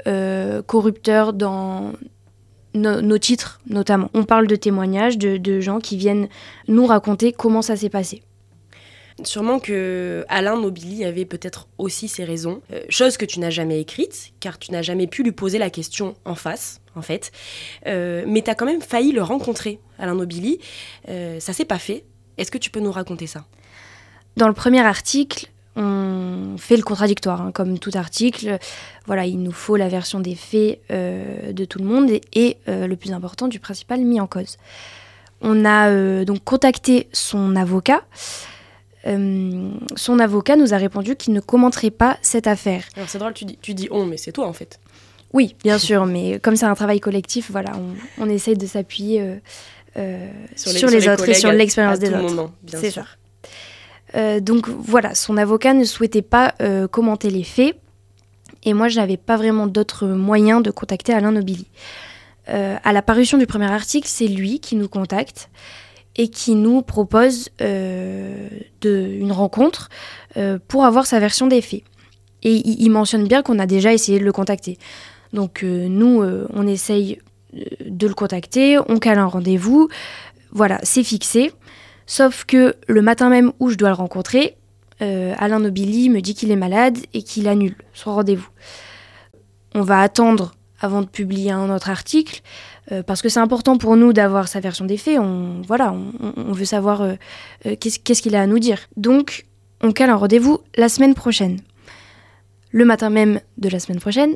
corrupteur 0.66 1.32
dans 1.32 1.92
nos 2.74 3.18
titres 3.18 3.60
notamment. 3.68 4.10
On 4.14 4.24
parle 4.24 4.46
de 4.46 4.56
témoignages 4.56 5.18
de, 5.18 5.36
de 5.36 5.60
gens 5.60 5.78
qui 5.78 5.96
viennent 5.96 6.28
nous 6.68 6.86
raconter 6.86 7.32
comment 7.32 7.62
ça 7.62 7.76
s'est 7.76 7.88
passé. 7.88 8.22
Sûrement 9.22 9.60
que 9.60 10.24
Alain 10.28 10.60
Nobili 10.60 11.04
avait 11.04 11.24
peut-être 11.24 11.68
aussi 11.78 12.08
ses 12.08 12.24
raisons, 12.24 12.62
euh, 12.72 12.82
chose 12.88 13.16
que 13.16 13.24
tu 13.24 13.38
n'as 13.38 13.50
jamais 13.50 13.80
écrite, 13.80 14.32
car 14.40 14.58
tu 14.58 14.72
n'as 14.72 14.82
jamais 14.82 15.06
pu 15.06 15.22
lui 15.22 15.30
poser 15.30 15.58
la 15.58 15.70
question 15.70 16.14
en 16.24 16.34
face, 16.34 16.80
en 16.96 17.02
fait. 17.02 17.30
Euh, 17.86 18.24
mais 18.26 18.42
tu 18.42 18.50
as 18.50 18.56
quand 18.56 18.66
même 18.66 18.82
failli 18.82 19.12
le 19.12 19.22
rencontrer, 19.22 19.78
Alain 20.00 20.16
Nobili. 20.16 20.58
Euh, 21.08 21.38
ça 21.38 21.52
s'est 21.52 21.64
pas 21.64 21.78
fait. 21.78 22.04
Est-ce 22.38 22.50
que 22.50 22.58
tu 22.58 22.70
peux 22.70 22.80
nous 22.80 22.90
raconter 22.90 23.28
ça? 23.28 23.44
Dans 24.36 24.48
le 24.48 24.54
premier 24.54 24.80
article, 24.80 25.48
on 25.76 26.56
fait 26.58 26.76
le 26.76 26.82
contradictoire, 26.82 27.40
hein, 27.40 27.50
comme 27.52 27.78
tout 27.78 27.90
article. 27.94 28.58
Voilà, 29.06 29.26
il 29.26 29.42
nous 29.42 29.52
faut 29.52 29.76
la 29.76 29.88
version 29.88 30.20
des 30.20 30.34
faits 30.34 30.80
de 30.90 31.64
tout 31.64 31.78
le 31.78 31.84
monde 31.84 32.10
et, 32.32 32.58
le 32.66 32.94
plus 32.94 33.12
important, 33.12 33.48
du 33.48 33.58
principal 33.60 34.00
mis 34.00 34.20
en 34.20 34.26
cause. 34.26 34.56
On 35.40 35.64
a 35.64 36.24
donc 36.24 36.42
contacté 36.44 37.08
son 37.12 37.56
avocat. 37.56 38.02
Euh, 39.06 39.70
son 39.96 40.18
avocat 40.18 40.56
nous 40.56 40.72
a 40.72 40.76
répondu 40.76 41.16
qu'il 41.16 41.34
ne 41.34 41.40
commenterait 41.40 41.90
pas 41.90 42.16
cette 42.22 42.46
affaire. 42.46 42.84
Alors 42.96 43.08
c'est 43.08 43.18
drôle, 43.18 43.34
tu 43.34 43.44
dis, 43.44 43.58
tu 43.60 43.74
dis 43.74 43.88
on, 43.90 44.06
mais 44.06 44.16
c'est 44.16 44.32
toi 44.32 44.46
en 44.46 44.52
fait. 44.52 44.80
Oui, 45.32 45.56
bien 45.64 45.78
sûr, 45.78 46.06
mais 46.06 46.38
comme 46.38 46.56
c'est 46.56 46.64
un 46.64 46.74
travail 46.74 47.00
collectif, 47.00 47.50
voilà, 47.50 47.72
on, 48.18 48.28
essaye 48.28 48.56
de 48.56 48.66
s'appuyer 48.66 49.20
euh, 49.20 49.36
euh, 49.96 50.30
sur, 50.54 50.88
les, 50.88 51.08
autres 51.08 51.28
et 51.28 51.34
sur 51.34 51.50
l'expérience 51.50 51.98
des 51.98 52.10
autres. 52.10 52.50
C'est 52.66 52.92
sûr. 52.92 53.04
Donc 54.40 54.68
voilà, 54.68 55.14
son 55.14 55.36
avocat 55.36 55.74
ne 55.74 55.84
souhaitait 55.84 56.22
pas 56.22 56.54
commenter 56.90 57.30
les 57.30 57.42
faits, 57.42 57.76
et 58.62 58.72
moi 58.72 58.88
je 58.88 59.00
n'avais 59.00 59.16
pas 59.16 59.36
vraiment 59.36 59.66
d'autres 59.66 60.06
moyens 60.06 60.62
de 60.62 60.70
contacter 60.70 61.12
Alain 61.12 61.32
Nobili. 61.32 61.66
à 62.46 62.92
la 62.92 63.02
parution 63.02 63.38
du 63.38 63.46
premier 63.46 63.70
article, 63.70 64.06
c'est 64.08 64.28
lui 64.28 64.60
qui 64.60 64.76
nous 64.76 64.88
contacte 64.88 65.50
et 66.16 66.28
qui 66.28 66.54
nous 66.54 66.82
propose 66.82 67.50
euh, 67.60 68.48
une 68.84 69.32
rencontre 69.32 69.88
euh, 70.36 70.58
pour 70.68 70.84
avoir 70.84 71.06
sa 71.06 71.18
version 71.18 71.46
des 71.46 71.60
faits. 71.60 71.82
Et 72.42 72.54
il, 72.54 72.90
mentionne 72.90 73.26
bien 73.26 73.42
qu'on 73.42 73.58
a 73.58 73.64
déjà 73.64 73.94
essayé 73.94 74.18
de 74.18 74.24
le 74.24 74.32
contacter. 74.32 74.78
Donc 75.32 75.62
euh, 75.62 75.88
nous, 75.88 76.22
on 76.52 76.66
essaye 76.66 77.18
de 77.54 78.06
le 78.06 78.12
contacter, 78.14 78.78
on 78.88 78.98
cale 78.98 79.18
un 79.18 79.26
rendez-vous, 79.26 79.88
voilà, 80.52 80.78
c'est 80.82 81.04
fixé. 81.04 81.52
Sauf 82.06 82.44
que 82.44 82.74
le 82.86 83.02
matin 83.02 83.28
même 83.28 83.52
où 83.60 83.70
je 83.70 83.76
dois 83.76 83.88
le 83.88 83.94
rencontrer, 83.94 84.56
Alain 85.00 85.58
Nobili 85.58 86.08
me 86.08 86.20
dit 86.20 86.34
qu'il 86.34 86.50
est 86.50 86.56
malade 86.56 86.96
et 87.12 87.22
qu'il 87.22 87.46
annule 87.48 87.76
son 87.92 88.14
rendez-vous. 88.14 88.48
On 89.74 89.82
va 89.82 90.00
attendre 90.00 90.54
avant 90.80 91.02
de 91.02 91.06
publier 91.06 91.50
un 91.50 91.74
autre 91.74 91.90
article. 91.90 92.42
Euh, 92.92 93.02
parce 93.02 93.22
que 93.22 93.28
c'est 93.28 93.40
important 93.40 93.78
pour 93.78 93.96
nous 93.96 94.12
d'avoir 94.12 94.48
sa 94.48 94.60
version 94.60 94.84
des 94.84 94.98
faits. 94.98 95.18
On, 95.18 95.62
voilà, 95.66 95.94
on, 96.36 96.52
veut 96.52 96.66
savoir 96.66 97.00
euh, 97.00 97.14
euh, 97.66 97.76
qu'est-ce 97.76 98.22
qu'il 98.22 98.36
a 98.36 98.42
à 98.42 98.46
nous 98.46 98.58
dire. 98.58 98.78
Donc, 98.96 99.46
on 99.80 99.92
cale 99.92 100.10
un 100.10 100.16
rendez-vous 100.16 100.60
la 100.76 100.88
semaine 100.88 101.14
prochaine. 101.14 101.60
Le 102.70 102.84
matin 102.84 103.08
même 103.08 103.40
de 103.56 103.68
la 103.68 103.78
semaine 103.78 104.00
prochaine, 104.00 104.34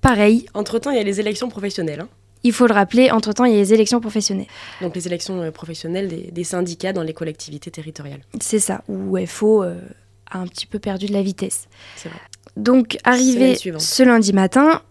pareil. 0.00 0.46
Entre-temps, 0.54 0.90
il 0.90 0.96
y 0.96 1.00
a 1.00 1.02
les 1.02 1.18
élections 1.18 1.48
professionnelles. 1.48 2.00
hein. 2.02 2.08
Il 2.44 2.52
faut 2.52 2.66
le 2.66 2.74
rappeler, 2.74 3.10
entre-temps, 3.10 3.44
il 3.44 3.52
y 3.52 3.56
a 3.56 3.58
les 3.58 3.74
élections 3.74 4.00
professionnelles. 4.00 4.46
Donc 4.80 4.94
les 4.94 5.06
élections 5.06 5.40
euh, 5.40 5.50
professionnelles 5.50 6.08
des, 6.08 6.30
des 6.30 6.44
syndicats 6.44 6.92
dans 6.92 7.02
les 7.02 7.14
collectivités 7.14 7.70
territoriales. 7.70 8.20
C'est 8.40 8.58
ça, 8.58 8.82
où 8.88 9.18
FO 9.26 9.62
euh, 9.64 9.80
a 10.30 10.38
un 10.38 10.46
petit 10.46 10.66
peu 10.66 10.78
perdu 10.78 11.06
de 11.06 11.12
la 11.12 11.22
vitesse. 11.22 11.68
C'est 11.96 12.08
vrai. 12.08 12.20
Donc, 12.56 12.98
arrivé 13.04 13.56
ce 13.56 14.02
lundi 14.02 14.32
matin, 14.32 14.82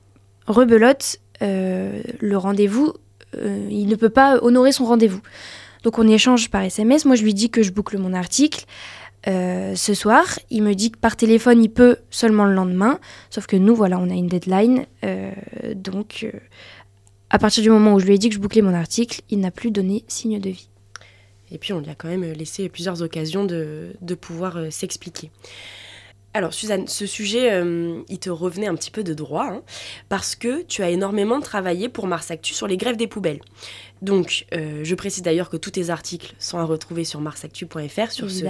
rebelote, 0.48 1.20
euh, 1.42 2.02
le 2.20 2.38
rendez-vous, 2.38 2.94
euh, 3.38 3.68
il 3.70 3.88
ne 3.88 3.96
peut 3.96 4.10
pas 4.10 4.40
honorer 4.42 4.72
son 4.72 4.86
rendez-vous. 4.86 5.22
Donc, 5.84 6.00
on 6.00 6.08
échange 6.08 6.50
par 6.50 6.62
SMS. 6.62 7.06
Moi, 7.06 7.16
je 7.16 7.24
lui 7.24 7.34
dis 7.34 7.50
que 7.50 7.64
je 7.64 7.72
boucle 7.72 7.98
mon 7.98 8.14
article 8.14 8.66
euh, 9.28 9.76
ce 9.76 9.94
soir. 9.94 10.26
Il 10.50 10.64
me 10.64 10.74
dit 10.74 10.92
que 10.92 10.98
par 10.98 11.16
téléphone, 11.16 11.64
il 11.64 11.70
peut 11.70 11.98
seulement 12.10 12.46
le 12.46 12.54
lendemain. 12.54 13.00
Sauf 13.30 13.48
que 13.48 13.56
nous, 13.56 13.76
voilà, 13.76 13.98
on 13.98 14.10
a 14.10 14.14
une 14.14 14.28
deadline. 14.28 14.86
Euh, 15.06 15.32
donc, 15.76 16.22
euh, 16.24 16.38
à 17.34 17.40
partir 17.40 17.64
du 17.64 17.72
moment 17.72 17.96
où 17.96 18.00
je 18.00 18.06
lui 18.06 18.14
ai 18.14 18.20
dit 18.20 18.30
que 18.30 18.36
je 18.36 18.40
bouclais 18.40 18.62
mon 18.62 18.76
article, 18.76 19.22
il 19.32 19.40
n'a 19.40 19.50
plus 19.50 19.72
donné 19.72 20.06
signe 20.08 20.40
de 20.40 20.52
vie. 20.52 20.70
Et 21.52 21.58
puis 21.58 21.74
on 21.74 21.80
lui 21.80 21.90
a 21.90 21.96
quand 21.96 22.08
même 22.08 22.24
laissé 22.24 22.70
plusieurs 22.70 23.02
occasions 23.02 23.44
de, 23.44 23.96
de 24.02 24.16
pouvoir 24.16 24.58
euh, 24.58 24.70
s'expliquer. 24.70 25.32
Alors 26.36 26.54
Suzanne, 26.54 26.88
ce 26.88 27.08
sujet, 27.08 27.52
euh, 27.52 28.02
il 28.08 28.20
te 28.20 28.30
revenait 28.30 28.68
un 28.68 28.76
petit 28.76 28.92
peu 28.92 29.04
de 29.04 29.16
droit, 29.16 29.46
hein, 29.46 29.64
parce 30.10 30.36
que 30.36 30.62
tu 30.62 30.84
as 30.84 30.92
énormément 30.92 31.42
travaillé 31.42 31.90
pour 31.90 32.06
Mars 32.06 32.30
Actu 32.30 32.54
sur 32.54 32.68
les 32.68 32.78
grèves 32.78 32.98
des 32.98 33.08
poubelles. 33.08 33.42
Donc, 34.04 34.46
euh, 34.54 34.82
je 34.84 34.94
précise 34.94 35.24
d'ailleurs 35.24 35.50
que 35.50 35.58
tous 35.58 35.72
tes 35.72 35.90
articles 35.90 36.36
sont 36.38 36.60
à 36.60 36.64
retrouver 36.66 37.04
sur 37.04 37.20
marsactu.fr 37.20 38.12
sur 38.12 38.30
ce, 38.30 38.46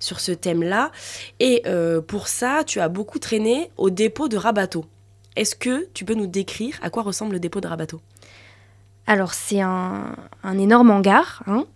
sur 0.00 0.20
ce 0.20 0.32
thème-là. 0.32 0.90
Et 1.38 1.62
euh, 1.66 2.00
pour 2.00 2.28
ça, 2.28 2.64
tu 2.66 2.80
as 2.80 2.88
beaucoup 2.88 3.18
traîné 3.18 3.70
au 3.76 3.90
dépôt 3.90 4.28
de 4.28 4.38
Rabateau. 4.38 4.86
Est-ce 5.36 5.54
que 5.54 5.86
tu 5.92 6.06
peux 6.06 6.14
nous 6.14 6.26
décrire 6.26 6.78
à 6.82 6.88
quoi 6.88 7.02
ressemble 7.02 7.32
le 7.34 7.40
dépôt 7.40 7.60
de 7.60 7.66
Rabateau? 7.68 8.00
Alors, 9.06 9.34
c'est 9.34 9.60
un, 9.60 10.14
énorme 10.44 10.90
hangar 10.90 11.42
hein, 11.46 11.66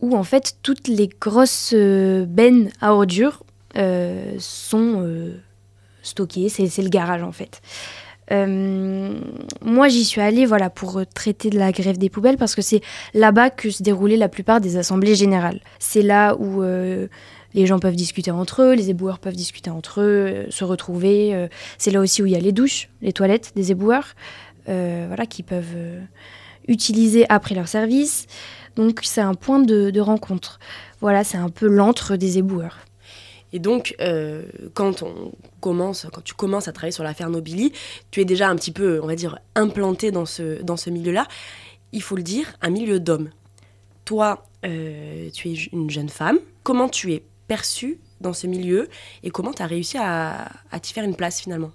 où 0.00 0.16
en 0.16 0.22
fait 0.22 0.56
toutes 0.62 0.88
les 0.88 1.08
grosses 1.20 1.72
euh, 1.74 2.24
bennes 2.26 2.70
à 2.80 2.94
ordures 2.94 3.42
euh, 3.76 4.34
sont 4.38 5.02
euh, 5.02 5.34
stockées. 6.02 6.48
C'est 6.48 6.82
le 6.82 6.88
garage 6.88 7.22
en 7.22 7.32
fait. 7.32 7.60
Moi, 8.30 9.88
j'y 9.88 10.04
suis 10.04 10.20
allée 10.20 10.44
voilà, 10.44 10.68
pour 10.68 11.00
traiter 11.14 11.48
de 11.48 11.58
la 11.58 11.72
grève 11.72 11.96
des 11.96 12.10
poubelles 12.10 12.36
parce 12.36 12.54
que 12.54 12.62
c'est 12.62 12.82
là-bas 13.14 13.48
que 13.48 13.70
se 13.70 13.82
déroulaient 13.82 14.18
la 14.18 14.28
plupart 14.28 14.60
des 14.60 14.76
assemblées 14.76 15.14
générales. 15.14 15.60
C'est 15.78 16.02
là 16.02 16.36
où 16.36 16.62
les 16.62 17.66
gens 17.66 17.78
peuvent 17.78 17.96
discuter 17.96 18.30
entre 18.30 18.60
eux, 18.60 18.74
les 18.74 18.90
éboueurs 18.90 19.18
peuvent 19.18 19.34
discuter 19.34 19.70
entre 19.70 20.02
eux, 20.02 20.44
se 20.50 20.62
retrouver. 20.62 21.48
c'est 21.78 21.90
là 21.90 22.00
aussi 22.00 22.22
où 22.22 22.26
il 22.26 22.32
y 22.32 22.36
a 22.36 22.40
les 22.40 22.52
douches, 22.52 22.90
les 23.00 23.14
toilettes 23.14 23.52
des 23.56 23.70
éboueurs, 23.70 24.14
voilà, 24.66 25.24
qui 25.24 25.42
peuvent 25.42 25.76
utiliser 26.68 27.26
après 27.28 27.54
leur 27.54 27.66
service. 27.66 28.26
Donc 28.76 29.00
c'est 29.02 29.20
un 29.20 29.34
point 29.34 29.58
de, 29.58 29.90
de 29.90 30.00
rencontre. 30.00 30.60
Voilà, 31.00 31.24
c'est 31.24 31.38
un 31.38 31.48
peu 31.48 31.66
l'antre 31.66 32.16
des 32.16 32.38
éboueurs. 32.38 32.78
Et 33.52 33.58
donc, 33.58 33.94
euh, 34.00 34.44
quand 34.74 35.02
on 35.02 35.32
commence, 35.60 36.06
quand 36.12 36.22
tu 36.22 36.34
commences 36.34 36.68
à 36.68 36.72
travailler 36.72 36.92
sur 36.92 37.04
l'affaire 37.04 37.30
Nobili, 37.30 37.72
tu 38.10 38.20
es 38.20 38.24
déjà 38.24 38.48
un 38.48 38.56
petit 38.56 38.72
peu, 38.72 39.00
on 39.02 39.06
va 39.06 39.16
dire, 39.16 39.38
implanté 39.54 40.10
dans 40.10 40.26
ce, 40.26 40.62
dans 40.62 40.76
ce 40.76 40.90
milieu-là. 40.90 41.26
Il 41.92 42.02
faut 42.02 42.16
le 42.16 42.22
dire, 42.22 42.54
un 42.60 42.70
milieu 42.70 43.00
d'hommes. 43.00 43.30
Toi, 44.04 44.44
euh, 44.66 45.30
tu 45.32 45.48
es 45.48 45.54
une 45.72 45.88
jeune 45.88 46.10
femme. 46.10 46.38
Comment 46.62 46.88
tu 46.88 47.14
es 47.14 47.22
perçue 47.46 47.98
dans 48.20 48.34
ce 48.34 48.46
milieu 48.46 48.88
et 49.22 49.30
comment 49.30 49.52
tu 49.52 49.62
as 49.62 49.66
réussi 49.66 49.96
à, 49.98 50.50
à 50.70 50.80
t'y 50.80 50.92
faire 50.92 51.04
une 51.04 51.16
place 51.16 51.40
finalement? 51.40 51.70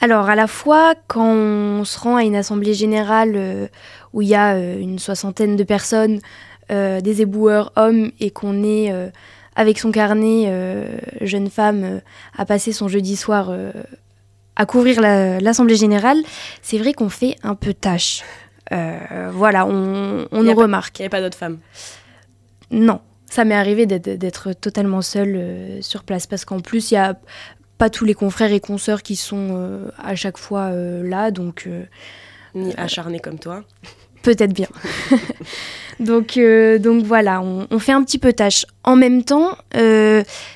Alors, 0.00 0.28
à 0.28 0.34
la 0.34 0.46
fois, 0.46 0.94
quand 1.08 1.26
on 1.32 1.84
se 1.84 1.98
rend 1.98 2.16
à 2.16 2.22
une 2.24 2.36
assemblée 2.36 2.74
générale 2.74 3.32
euh, 3.34 3.66
où 4.12 4.22
il 4.22 4.28
y 4.28 4.34
a 4.34 4.54
euh, 4.54 4.78
une 4.78 4.98
soixantaine 4.98 5.56
de 5.56 5.64
personnes, 5.64 6.20
euh, 6.70 7.00
des 7.00 7.22
éboueurs 7.22 7.72
hommes, 7.76 8.10
et 8.20 8.30
qu'on 8.30 8.62
est 8.62 8.92
avec 9.54 9.78
son 9.78 9.90
carnet, 9.90 10.52
jeune 11.22 11.48
femme, 11.48 12.02
à 12.36 12.44
passer 12.44 12.72
son 12.72 12.88
jeudi 12.88 13.16
soir 13.16 13.50
à 14.56 14.66
couvrir 14.66 15.00
la- 15.00 15.38
l'assemblée 15.40 15.76
générale, 15.76 16.18
c'est 16.60 16.76
vrai 16.78 16.92
qu'on 16.92 17.08
fait 17.08 17.36
un 17.42 17.54
peu 17.54 17.72
tâche. 17.72 18.22
Voilà, 18.70 19.64
on, 19.66 20.26
on 20.30 20.42
Y 20.44 20.46
a 20.46 20.50
nous 20.50 20.56
pas- 20.56 20.62
remarque. 20.62 20.98
Il 20.98 21.02
n'y 21.02 21.04
avait 21.06 21.10
pas 21.10 21.20
d'autres 21.22 21.38
femmes? 21.38 21.58
Non, 22.70 23.00
ça 23.30 23.44
m'est 23.44 23.54
arrivé 23.54 23.86
d'être- 23.86 24.52
totalement 24.54 25.00
seule 25.02 25.34
euh, 25.36 25.78
sur 25.82 26.02
place 26.02 26.26
parce 26.26 26.44
qu'en 26.44 26.60
plus, 26.60 26.90
il 26.90 26.94
n'y 26.94 26.98
a 27.00 27.16
pas 27.78 27.90
tous 27.90 28.04
les 28.04 28.14
confrères 28.14 28.52
et 28.52 28.60
consoeurs 28.60 29.02
qui 29.02 29.16
sont 29.16 29.48
euh, 29.52 29.88
à 30.02 30.14
chaque 30.14 30.38
fois 30.38 30.70
euh, 30.72 31.02
là, 31.08 31.30
donc 31.30 31.64
euh, 31.66 31.82
Ni 32.54 32.72
acharnée 32.76 33.18
comme 33.20 33.38
toi. 33.38 33.62
peut-être 34.22 34.52
bien. 34.54 34.68
donc, 36.00 36.38
donc 36.80 37.04
voilà, 37.04 37.40
on, 37.42 37.66
on 37.70 37.78
fait 37.78 37.92
un 37.92 38.02
petit 38.02 38.18
peu 38.18 38.32
tâche. 38.32 38.64
En 38.84 38.96
même 38.96 39.22
temps, 39.24 39.56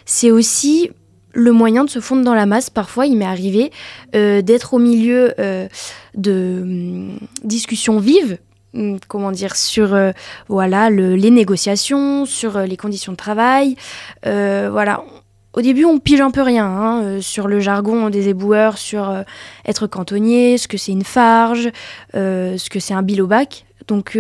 c'est 0.05 0.31
aussi 0.31 0.91
le 1.33 1.53
moyen 1.53 1.85
de 1.85 1.91
se 1.91 2.01
fondre 2.01 2.25
dans 2.25 2.35
la 2.35 2.47
masse. 2.47 2.71
Parfois, 2.71 3.07
il 3.07 3.17
m'est 3.17 3.25
arrivé 3.25 3.71
euh, 4.17 4.43
d'être 4.43 4.75
au 4.75 4.79
milieu 4.79 5.33
euh, 5.39 5.69
de 6.17 6.59
hum, 6.63 7.19
discussions 7.45 8.01
vives. 8.01 8.39
hum, 8.75 8.99
Comment 9.07 9.31
dire 9.31 9.55
sur 9.55 9.95
euh, 9.95 10.11
voilà 10.49 10.91
le- 10.91 11.15
les 11.15 11.31
négociations, 11.31 12.25
sur 12.27 12.59
les 12.61 12.77
conditions 12.77 13.13
de 13.13 13.17
travail, 13.17 13.77
voilà. 14.25 15.05
Au 15.53 15.63
début, 15.63 15.85
on 15.85 15.99
pige 15.99 16.21
un 16.21 16.31
peu 16.31 16.43
rien 16.43 16.67
hein, 16.67 17.03
euh, 17.03 17.21
sur 17.21 17.49
le 17.49 17.59
jargon 17.59 18.09
des 18.09 18.29
éboueurs, 18.29 18.79
sur 18.79 19.09
euh, 19.09 19.23
être 19.67 19.89
cantonnier, 19.89 20.59
ce 20.59 20.69
que 20.69 20.77
c'est 20.77 20.93
une 20.93 21.03
farge, 21.05 21.71
euh, 22.15 22.57
ce 22.57 22.71
que 22.71 22.79
c'est 22.79 22.95
un 22.95 23.03
bilobac. 23.03 23.65
Donc, 23.89 24.17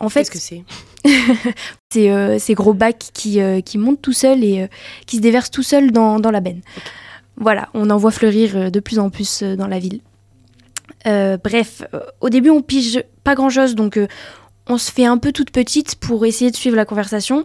en 0.00 0.08
fait, 0.08 0.20
Qu'est-ce 0.20 0.30
que 0.30 0.38
c'est? 0.38 0.64
c'est 1.92 2.38
ces 2.38 2.54
gros 2.54 2.72
bacs 2.72 3.10
qui, 3.12 3.40
qui 3.62 3.76
montent 3.76 4.00
tout 4.00 4.14
seuls 4.14 4.42
et 4.42 4.68
qui 5.04 5.16
se 5.16 5.20
déversent 5.20 5.50
tout 5.50 5.64
seuls 5.64 5.90
dans, 5.90 6.18
dans 6.18 6.30
la 6.30 6.40
benne. 6.40 6.62
Voilà, 7.36 7.68
on 7.74 7.90
en 7.90 7.98
voit 7.98 8.12
fleurir 8.12 8.70
de 8.70 8.80
plus 8.80 8.98
en 8.98 9.10
plus 9.10 9.42
dans 9.42 9.66
la 9.66 9.78
ville. 9.80 10.00
Bref, 11.04 11.82
au 12.22 12.30
début, 12.30 12.48
on 12.48 12.62
pige 12.62 13.02
pas 13.22 13.34
grand-chose, 13.34 13.74
donc 13.74 13.98
on 14.66 14.78
se 14.78 14.90
fait 14.90 15.04
un 15.04 15.18
peu 15.18 15.32
toute 15.32 15.50
petite 15.50 15.96
pour 15.96 16.24
essayer 16.24 16.50
de 16.50 16.56
suivre 16.56 16.76
la 16.76 16.86
conversation. 16.86 17.44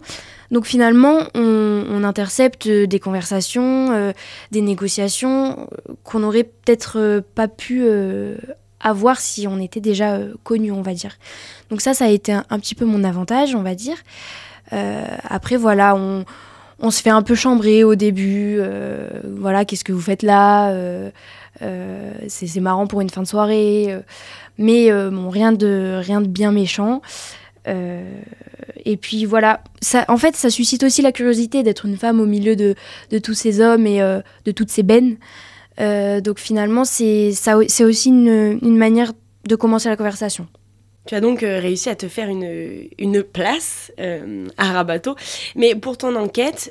Donc 0.50 0.66
finalement, 0.66 1.20
on, 1.34 2.04
intercepte 2.04 2.66
euh, 2.68 2.86
des 2.86 3.00
conversations, 3.00 3.90
euh, 3.92 4.12
des 4.50 4.62
négociations 4.62 5.68
euh, 5.90 5.94
qu'on 6.04 6.20
n'aurait 6.20 6.44
peut-être 6.44 7.22
pas 7.34 7.48
pu 7.48 7.86
avoir 8.80 9.18
si 9.20 9.46
on 9.46 9.60
était 9.60 9.80
déjà 9.80 10.14
euh, 10.14 10.34
connu, 10.44 10.72
on 10.72 10.82
va 10.82 10.94
dire. 10.94 11.18
Donc 11.70 11.80
ça, 11.80 11.92
ça 11.92 12.06
a 12.06 12.08
été 12.08 12.32
un, 12.32 12.58
petit 12.58 12.74
peu 12.74 12.84
mon 12.84 13.04
avantage, 13.04 13.54
on 13.54 13.62
va 13.62 13.74
dire. 13.74 13.96
Après, 14.70 15.56
voilà, 15.56 15.96
on, 15.96 16.90
se 16.90 17.02
fait 17.02 17.10
un 17.10 17.22
peu 17.22 17.34
chambrer 17.34 17.84
au 17.84 17.94
début. 17.94 18.60
voilà, 19.24 19.64
qu'est-ce 19.64 19.84
que 19.84 19.92
vous 19.92 20.00
faites 20.00 20.22
là 20.22 20.72
C'est 22.28 22.60
marrant 22.60 22.86
pour 22.86 23.00
une 23.00 23.08
fin 23.10 23.22
de 23.22 23.26
soirée. 23.26 23.98
mais 24.58 24.90
bon, 25.10 25.30
rien 25.30 25.52
de, 25.52 26.00
rien 26.02 26.20
de 26.20 26.28
bien 26.28 26.52
méchant. 26.52 27.00
Euh, 27.68 28.02
et 28.84 28.96
puis 28.96 29.24
voilà, 29.24 29.62
en 30.08 30.16
fait, 30.16 30.34
ça 30.36 30.50
suscite 30.50 30.82
aussi 30.82 31.02
la 31.02 31.12
curiosité 31.12 31.62
d'être 31.62 31.86
une 31.86 31.96
femme 31.96 32.20
au 32.20 32.26
milieu 32.26 32.56
de, 32.56 32.74
tous 33.22 33.34
ces 33.34 33.60
hommes 33.60 33.86
et 33.86 34.00
euh, 34.00 34.20
de 34.44 34.50
toutes 34.50 34.70
ces 34.70 34.82
bennes. 34.82 35.16
Euh, 35.80 36.20
donc 36.20 36.38
finalement, 36.38 36.84
c'est 36.84 37.32
aussi 37.52 38.08
une, 38.08 38.76
manière 38.76 39.12
de 39.46 39.56
commencer 39.56 39.88
la 39.88 39.96
conversation. 39.96 40.48
Tu 41.06 41.14
as 41.14 41.20
donc 41.22 41.40
réussi 41.40 41.88
à 41.88 41.94
te 41.94 42.06
faire 42.06 42.28
une, 42.28 42.86
une 42.98 43.22
place 43.22 43.92
à 43.98 44.72
Rabateau. 44.72 45.16
Mais 45.56 45.74
pour 45.74 45.96
ton 45.96 46.14
enquête, 46.16 46.70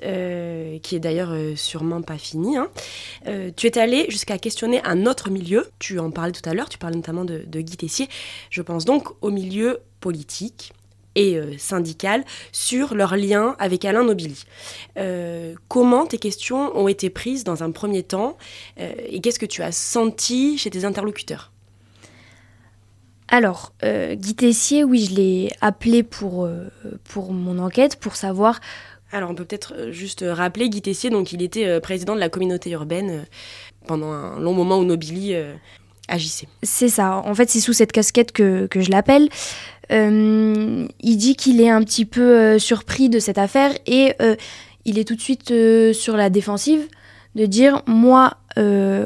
qui 0.83 0.95
est 0.95 0.99
d'ailleurs 0.99 1.33
sûrement 1.55 2.03
pas 2.03 2.19
finie, 2.19 2.55
hein, 2.55 2.69
tu 3.55 3.65
es 3.65 3.77
allé 3.79 4.05
jusqu'à 4.09 4.37
questionner 4.37 4.79
un 4.83 5.07
autre 5.07 5.31
milieu. 5.31 5.67
Tu 5.79 5.97
en 5.97 6.11
parlais 6.11 6.33
tout 6.33 6.47
à 6.47 6.53
l'heure, 6.53 6.69
tu 6.69 6.77
parlais 6.77 6.97
notamment 6.97 7.25
de 7.25 7.61
Guy 7.61 7.77
Tessier. 7.77 8.09
Je 8.51 8.61
pense 8.61 8.85
donc 8.85 9.07
au 9.21 9.31
milieu 9.31 9.79
politique 10.01 10.71
et 11.17 11.35
euh, 11.35 11.57
syndical 11.57 12.23
sur 12.53 12.95
leur 12.95 13.17
lien 13.17 13.55
avec 13.59 13.83
Alain 13.83 14.03
Nobili. 14.03 14.45
Euh, 14.97 15.55
comment 15.67 16.05
tes 16.05 16.19
questions 16.19 16.77
ont 16.77 16.87
été 16.87 17.09
prises 17.09 17.43
dans 17.43 17.63
un 17.63 17.71
premier 17.71 18.03
temps 18.03 18.37
euh, 18.79 18.93
et 19.09 19.19
qu'est-ce 19.19 19.39
que 19.39 19.45
tu 19.45 19.63
as 19.63 19.73
senti 19.73 20.57
chez 20.57 20.69
tes 20.69 20.85
interlocuteurs? 20.85 21.51
Alors, 23.29 23.73
euh, 23.83 24.15
Guy 24.15 24.35
Tessier, 24.35 24.85
oui, 24.85 25.05
je 25.09 25.15
l'ai 25.15 25.51
appelé 25.59 26.01
pour, 26.03 26.45
euh, 26.45 26.69
pour 27.03 27.33
mon 27.33 27.59
enquête, 27.59 27.97
pour 27.99 28.15
savoir 28.15 28.61
Alors, 29.11 29.29
on 29.31 29.35
peut 29.35 29.43
peut-être 29.43 29.91
juste 29.91 30.23
rappeler 30.25 30.69
Guy 30.69 30.81
Tessier, 30.81 31.09
donc 31.09 31.33
il 31.33 31.41
était 31.41 31.65
euh, 31.65 31.81
président 31.81 32.15
de 32.15 32.21
la 32.21 32.29
communauté 32.29 32.69
urbaine 32.69 33.25
pendant 33.85 34.11
un 34.11 34.39
long 34.39 34.53
moment 34.53 34.77
où 34.77 34.85
Nobili 34.85 35.35
agissait. 36.07 36.47
C'est 36.63 36.89
ça. 36.89 37.21
En 37.25 37.33
fait, 37.35 37.49
c'est 37.49 37.59
sous 37.59 37.73
cette 37.73 37.91
casquette 37.91 38.31
que, 38.31 38.67
que 38.67 38.81
je 38.81 38.91
l'appelle. 38.91 39.29
Euh, 39.91 40.87
il 40.99 41.17
dit 41.17 41.35
qu'il 41.35 41.61
est 41.61 41.69
un 41.69 41.83
petit 41.83 42.05
peu 42.05 42.37
euh, 42.37 42.59
surpris 42.59 43.09
de 43.09 43.19
cette 43.19 43.37
affaire 43.37 43.71
et 43.85 44.13
euh, 44.21 44.35
il 44.85 44.99
est 44.99 45.07
tout 45.07 45.15
de 45.15 45.21
suite 45.21 45.53
sur 45.93 46.17
la 46.17 46.29
défensive 46.29 46.87
de 47.35 47.45
dire 47.45 47.83
moi, 47.87 48.37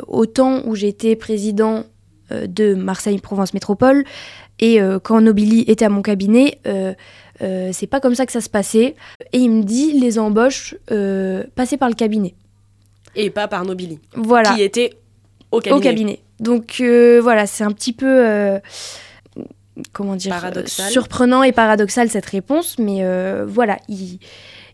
au 0.07 0.25
temps 0.25 0.61
où 0.65 0.75
j'étais 0.75 1.17
président 1.17 1.83
de 2.29 2.75
Marseille-Provence 2.75 3.53
Métropole. 3.53 4.05
Et 4.59 4.79
quand 5.03 5.19
Nobili 5.19 5.65
était 5.67 5.85
à 5.85 5.89
mon 5.89 6.03
cabinet, 6.03 6.59
c'est 7.39 7.87
pas 7.87 7.99
comme 7.99 8.13
ça 8.13 8.27
que 8.27 8.31
ça 8.31 8.41
se 8.41 8.47
passait. 8.47 8.95
Et 9.33 9.39
il 9.39 9.49
me 9.49 9.63
dit 9.63 9.99
les 9.99 10.19
embauches 10.19 10.75
passaient 11.55 11.77
par 11.77 11.89
le 11.89 11.95
cabinet. 11.95 12.35
Et 13.15 13.31
pas 13.31 13.47
par 13.47 13.65
Nobili. 13.65 13.99
Voilà. 14.13 14.53
Qui 14.53 14.61
était 14.61 14.93
au 15.51 15.59
cabinet. 15.59 15.77
Au 15.77 15.81
cabinet. 15.81 16.19
Donc 16.41 16.81
voilà, 16.81 17.47
c'est 17.47 17.63
un 17.63 17.71
petit 17.71 17.93
peu 17.93 18.59
comment 19.93 20.15
dire 20.15 20.35
surprenant 20.65 21.43
et 21.43 21.53
paradoxal 21.53 22.09
cette 22.09 22.25
réponse, 22.25 22.77
mais 22.79 23.03
voilà, 23.45 23.77
il, 23.87 24.19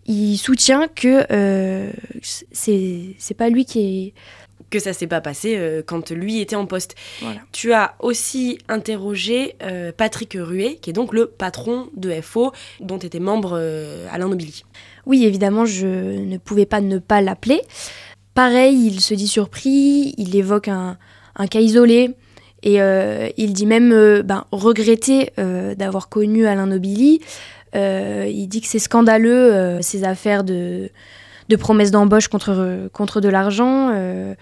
il 0.08 0.38
soutient 0.38 0.88
que 0.88 1.25
euh, 1.32 1.91
c'est 2.51 3.38
pas 3.38 3.49
lui 3.49 3.65
qui 3.65 3.80
est 3.80 4.13
que 4.69 4.80
ça 4.80 4.91
s'est 4.91 5.08
pas 5.08 5.21
passé 5.21 5.56
euh, 5.58 5.82
quand 5.86 6.12
lui 6.12 6.41
était 6.41 6.56
en 6.56 6.65
poste. 6.65 6.95
Tu 7.51 7.73
as 7.73 7.95
aussi 7.99 8.58
interrogé 8.67 9.56
euh, 9.62 9.91
Patrick 9.95 10.38
Ruet, 10.38 10.75
qui 10.82 10.89
est 10.89 10.93
donc 10.93 11.13
le 11.13 11.27
patron 11.27 11.89
de 11.95 12.12
FO, 12.21 12.51
dont 12.82 12.97
était 12.97 13.19
membre 13.19 13.51
euh, 13.53 14.08
Alain 14.12 14.27
Nobili. 14.27 14.65
Oui, 15.06 15.25
évidemment, 15.25 15.65
je 15.65 15.88
ne 15.88 16.38
pouvais 16.38 16.65
pas 16.65 16.82
ne 16.82 16.97
pas 16.97 17.21
l'appeler. 17.21 17.62
Pareil, 18.34 18.88
il 18.88 18.99
se 18.99 19.13
dit 19.13 19.27
surpris, 19.27 20.13
il 20.17 20.36
évoque 20.36 20.67
un, 20.67 20.97
un 21.38 21.47
cas 21.47 21.60
isolé, 21.60 22.15
et 22.63 22.80
il 23.38 23.54
dit 23.54 23.65
même 23.65 24.21
ben, 24.23 24.45
regretter 24.52 25.32
d'avoir 25.78 26.10
connu 26.10 26.47
Alain 26.47 26.65
Nobili. 26.65 27.21
il 27.73 28.47
dit 28.47 28.62
que 28.62 28.67
c'est 28.67 28.80
scandaleux, 28.80 29.78
ces 29.82 30.04
affaires 30.04 30.43
de 30.43 30.89
de 31.50 31.56
promesses 31.56 31.91
d'embauche 31.91 32.28
contre, 32.28 32.89
contre 32.93 33.21
de 33.21 33.30
l'argent, 33.30 33.91
euh, 33.93 34.36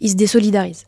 ils 0.00 0.10
se 0.10 0.16
désolidarisent. 0.16 0.86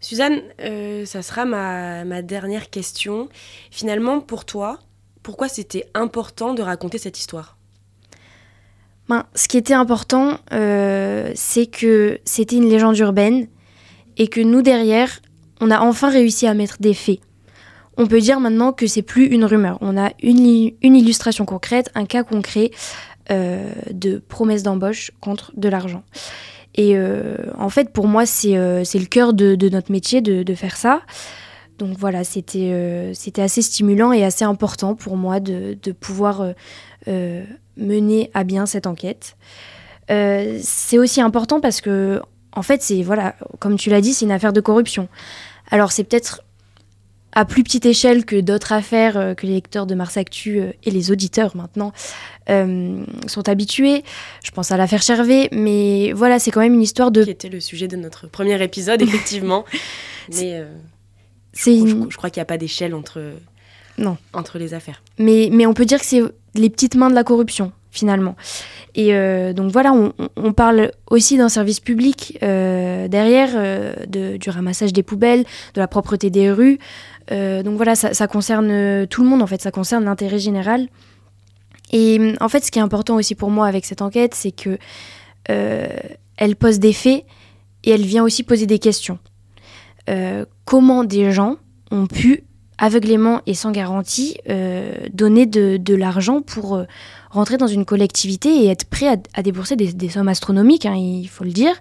Suzanne, 0.00 0.42
euh, 0.60 1.06
ça 1.06 1.22
sera 1.22 1.44
ma, 1.46 2.04
ma, 2.04 2.20
dernière 2.20 2.68
question. 2.68 3.28
Finalement, 3.70 4.20
pour 4.20 4.44
toi, 4.44 4.78
pourquoi 5.22 5.48
c'était 5.48 5.86
important 5.94 6.52
de 6.52 6.62
raconter 6.62 6.98
cette 6.98 7.18
histoire? 7.18 7.56
Ben, 9.08 9.24
Ce 9.34 9.48
qui 9.48 9.56
était 9.56 9.74
important, 9.74 10.38
euh, 10.52 11.32
c'est 11.34 11.66
que 11.66 12.20
c'était 12.24 12.56
une 12.56 12.68
légende 12.68 12.98
urbaine 12.98 13.48
et 14.16 14.28
que 14.28 14.40
nous, 14.40 14.62
derrière, 14.62 15.20
on 15.60 15.70
a 15.70 15.80
enfin 15.80 16.10
réussi 16.10 16.46
à 16.46 16.54
mettre 16.54 16.76
des 16.80 16.94
faits. 16.94 17.20
On 17.96 18.06
peut 18.06 18.20
dire 18.20 18.40
maintenant 18.40 18.72
que 18.72 18.86
c'est 18.86 19.02
plus 19.02 19.26
une 19.26 19.44
rumeur. 19.44 19.78
On 19.80 19.96
a 19.96 20.10
une, 20.22 20.46
illustration 20.82 21.44
concrète, 21.44 21.90
un 21.94 22.06
cas 22.06 22.24
concret 22.24 22.70
euh, 23.30 23.72
de 23.92 24.18
promesses 24.18 24.62
d'embauche 24.62 25.12
contre 25.20 25.52
de 25.56 25.68
l'argent. 25.68 26.02
Et 26.74 26.96
euh, 26.96 27.36
en 27.56 27.68
fait, 27.68 27.92
pour 27.92 28.08
moi, 28.08 28.26
c'est 28.26 28.56
euh, 28.56 28.82
le 28.94 29.06
cœur 29.06 29.32
de, 29.32 29.56
notre 29.68 29.92
métier 29.92 30.20
de, 30.20 30.54
faire 30.54 30.76
ça. 30.76 31.02
Donc 31.78 31.96
voilà, 31.98 32.22
c'était 32.24 33.12
c'était 33.14 33.42
assez 33.42 33.60
stimulant 33.62 34.12
et 34.12 34.24
assez 34.24 34.44
important 34.44 34.94
pour 34.94 35.16
moi 35.16 35.40
de, 35.40 35.76
pouvoir 35.92 36.52
mener 37.76 38.30
à 38.34 38.44
bien 38.44 38.66
cette 38.66 38.86
enquête. 38.86 39.36
c'est 40.08 40.98
aussi 40.98 41.20
important 41.20 41.60
parce 41.60 41.80
que, 41.80 42.20
en 42.54 42.62
fait, 42.62 42.82
c'est, 42.82 43.02
voilà, 43.02 43.34
comme 43.58 43.76
tu 43.76 43.90
l'as 43.90 44.00
dit, 44.00 44.14
c'est 44.14 44.24
une 44.24 44.32
affaire 44.32 44.52
de 44.52 44.60
corruption. 44.60 45.08
Alors 45.70 45.92
c'est 45.92 46.04
peut-être 46.04 46.42
à 47.34 47.44
plus 47.44 47.64
petite 47.64 47.84
échelle 47.84 48.24
que 48.24 48.40
d'autres 48.40 48.72
affaires 48.72 49.16
euh, 49.16 49.34
que 49.34 49.46
les 49.46 49.54
lecteurs 49.54 49.86
de 49.86 49.94
Mars 49.94 50.16
Actu 50.16 50.60
euh, 50.60 50.72
et 50.84 50.90
les 50.90 51.10
auditeurs 51.10 51.56
maintenant 51.56 51.92
euh, 52.48 53.04
sont 53.26 53.48
habitués. 53.48 54.04
Je 54.44 54.50
pense 54.52 54.70
à 54.70 54.76
l'affaire 54.76 55.02
Chervé, 55.02 55.48
mais 55.50 56.12
voilà, 56.12 56.38
c'est 56.38 56.50
quand 56.50 56.60
même 56.60 56.74
une 56.74 56.82
histoire 56.82 57.10
de... 57.10 57.24
Qui 57.24 57.30
était 57.30 57.48
le 57.48 57.60
sujet 57.60 57.88
de 57.88 57.96
notre 57.96 58.28
premier 58.28 58.62
épisode, 58.62 59.02
effectivement. 59.02 59.64
mais 60.30 60.64
c'est 61.52 61.76
je, 61.76 62.16
crois 62.16 62.30
qu'il 62.30 62.40
n'y 62.40 62.42
a 62.42 62.46
pas 62.46 62.58
d'échelle 62.58 62.94
entre, 62.94 63.20
non. 63.98 64.16
entre 64.32 64.58
les 64.58 64.74
affaires. 64.74 65.02
Mais, 65.18 65.48
mais 65.52 65.66
on 65.66 65.74
peut 65.74 65.84
dire 65.84 66.00
que 66.00 66.06
c'est 66.06 66.22
les 66.54 66.70
petites 66.70 66.94
mains 66.94 67.10
de 67.10 67.14
la 67.14 67.24
corruption, 67.24 67.72
finalement. 67.94 68.36
Et 68.94 69.12
donc 69.54 69.72
voilà, 69.72 69.92
on, 70.36 70.52
parle 70.52 70.92
aussi 71.10 71.36
d'un 71.36 71.48
service 71.48 71.80
public 71.80 72.38
derrière, 72.40 73.50
de, 74.06 74.36
du 74.36 74.50
ramassage 74.50 74.92
des 74.92 75.02
poubelles, 75.02 75.44
de 75.74 75.80
la 75.80 75.88
propreté 75.88 76.30
des 76.30 76.52
rues. 76.52 76.78
Euh, 77.32 77.62
donc 77.62 77.76
voilà, 77.76 77.94
ça, 77.94 78.26
concerne 78.26 78.70
euh, 78.70 79.06
tout 79.06 79.22
le 79.22 79.28
monde 79.28 79.42
en 79.42 79.46
fait, 79.46 79.62
ça 79.62 79.70
concerne 79.70 80.04
l'intérêt 80.04 80.38
général. 80.38 80.88
Et 81.92 82.34
en 82.40 82.48
fait, 82.48 82.64
ce 82.64 82.70
qui 82.70 82.78
est 82.78 82.82
important 82.82 83.16
aussi 83.16 83.34
pour 83.34 83.50
moi 83.50 83.66
avec 83.66 83.84
cette 83.84 84.02
enquête, 84.02 84.34
c'est 84.34 84.52
que 84.52 84.78
euh, 85.50 85.88
elle 86.36 86.56
pose 86.56 86.78
des 86.78 86.92
faits 86.92 87.24
et 87.84 87.90
elle 87.90 88.04
vient 88.04 88.24
aussi 88.24 88.42
poser 88.42 88.66
des 88.66 88.78
questions. 88.78 89.18
comment 90.64 91.04
des 91.04 91.32
gens 91.32 91.56
ont 91.90 92.06
pu 92.06 92.44
aveuglément 92.78 93.40
et 93.46 93.54
sans 93.54 93.70
garantie 93.70 94.38
donner 95.12 95.46
de, 95.46 95.94
l'argent 95.94 96.42
pour 96.42 96.82
rentrer 97.34 97.56
dans 97.56 97.66
une 97.66 97.84
collectivité 97.84 98.64
et 98.64 98.68
être 98.68 98.86
prêt 98.86 99.20
à, 99.34 99.42
débourser 99.42 99.76
des, 99.76 100.08
sommes 100.08 100.28
astronomiques, 100.28 100.86
hein, 100.86 100.94
il 100.94 101.28
faut 101.28 101.44
le 101.44 101.52
dire. 101.52 101.74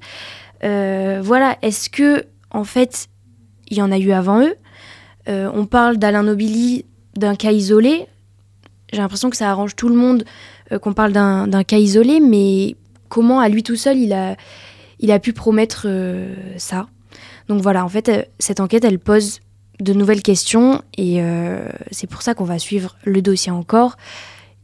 voilà, 0.62 1.58
est-ce 1.62 1.90
que 1.90 2.26
en 2.52 2.64
fait 2.64 3.08
il 3.70 3.78
y 3.78 3.82
en 3.82 3.92
a 3.92 3.98
eu 3.98 4.12
avant 4.12 4.42
eux? 4.42 4.56
Euh, 5.30 5.50
on 5.54 5.66
parle 5.66 5.98
d'Alain 5.98 6.24
Nobili, 6.24 6.86
d'un 7.16 7.36
cas 7.36 7.52
isolé. 7.52 8.08
J'ai 8.92 9.00
l'impression 9.00 9.30
que 9.30 9.38
ça 9.38 9.50
arrange 9.50 9.76
tout 9.76 9.90
le 9.90 9.96
monde 9.96 10.26
euh, 10.72 10.80
qu'on 10.80 10.94
parle 10.94 11.12
d'un 11.14 11.64
cas 11.64 11.78
isolé, 11.78 12.20
mais 12.20 12.76
comment 13.10 13.40
à 13.40 13.50
lui 13.50 13.64
tout 13.64 13.76
seul 13.76 13.98
il 13.98 14.14
a, 14.14 14.36
il 15.00 15.12
a 15.12 15.20
pu 15.20 15.34
promettre 15.34 15.86
euh, 15.88 16.34
ça? 16.58 16.88
Donc 17.48 17.62
voilà, 17.62 17.84
en 17.84 17.90
fait, 17.90 18.30
cette 18.40 18.60
enquête, 18.60 18.84
elle 18.86 19.00
pose 19.00 19.40
de 19.80 19.94
nouvelles 19.94 20.22
questions 20.22 20.82
et 20.98 21.22
c'est 21.92 22.08
pour 22.08 22.22
ça 22.22 22.36
qu'on 22.36 22.46
va 22.46 22.58
suivre 22.58 22.96
le 23.04 23.22
dossier 23.22 23.52
encore. 23.52 23.98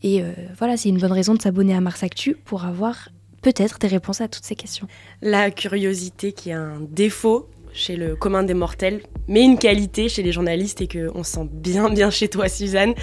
Et 0.03 0.23
voilà, 0.57 0.77
c'est 0.77 0.89
une 0.89 0.97
bonne 0.97 1.12
raison 1.12 1.33
de 1.33 1.41
s'abonner 1.41 1.73
à 1.75 1.81
Mars 1.81 2.03
Actu 2.03 2.35
pour 2.45 2.65
avoir 2.65 3.09
peut-être 3.41 3.79
des 3.79 3.88
réponses 3.88 4.21
à 4.21 4.27
toutes 4.27 4.45
ces 4.45 4.55
questions. 4.55 4.88
La 5.21 5.51
curiosité 5.51 6.31
qui 6.31 6.49
est 6.49 6.53
un 6.53 6.77
défaut 6.89 7.49
chez 7.71 7.95
le 7.95 8.15
commun 8.15 8.43
des 8.43 8.53
mortels, 8.53 9.01
mais 9.27 9.43
une 9.43 9.57
qualité 9.57 10.09
chez 10.09 10.23
les 10.23 10.31
journalistes 10.31 10.81
et 10.81 10.88
qu'on 10.88 11.23
se 11.23 11.33
sent 11.33 11.47
bien 11.51 11.89
bien 11.89 12.09
chez 12.09 12.27
toi 12.27 12.49
Suzanne. 12.49 12.93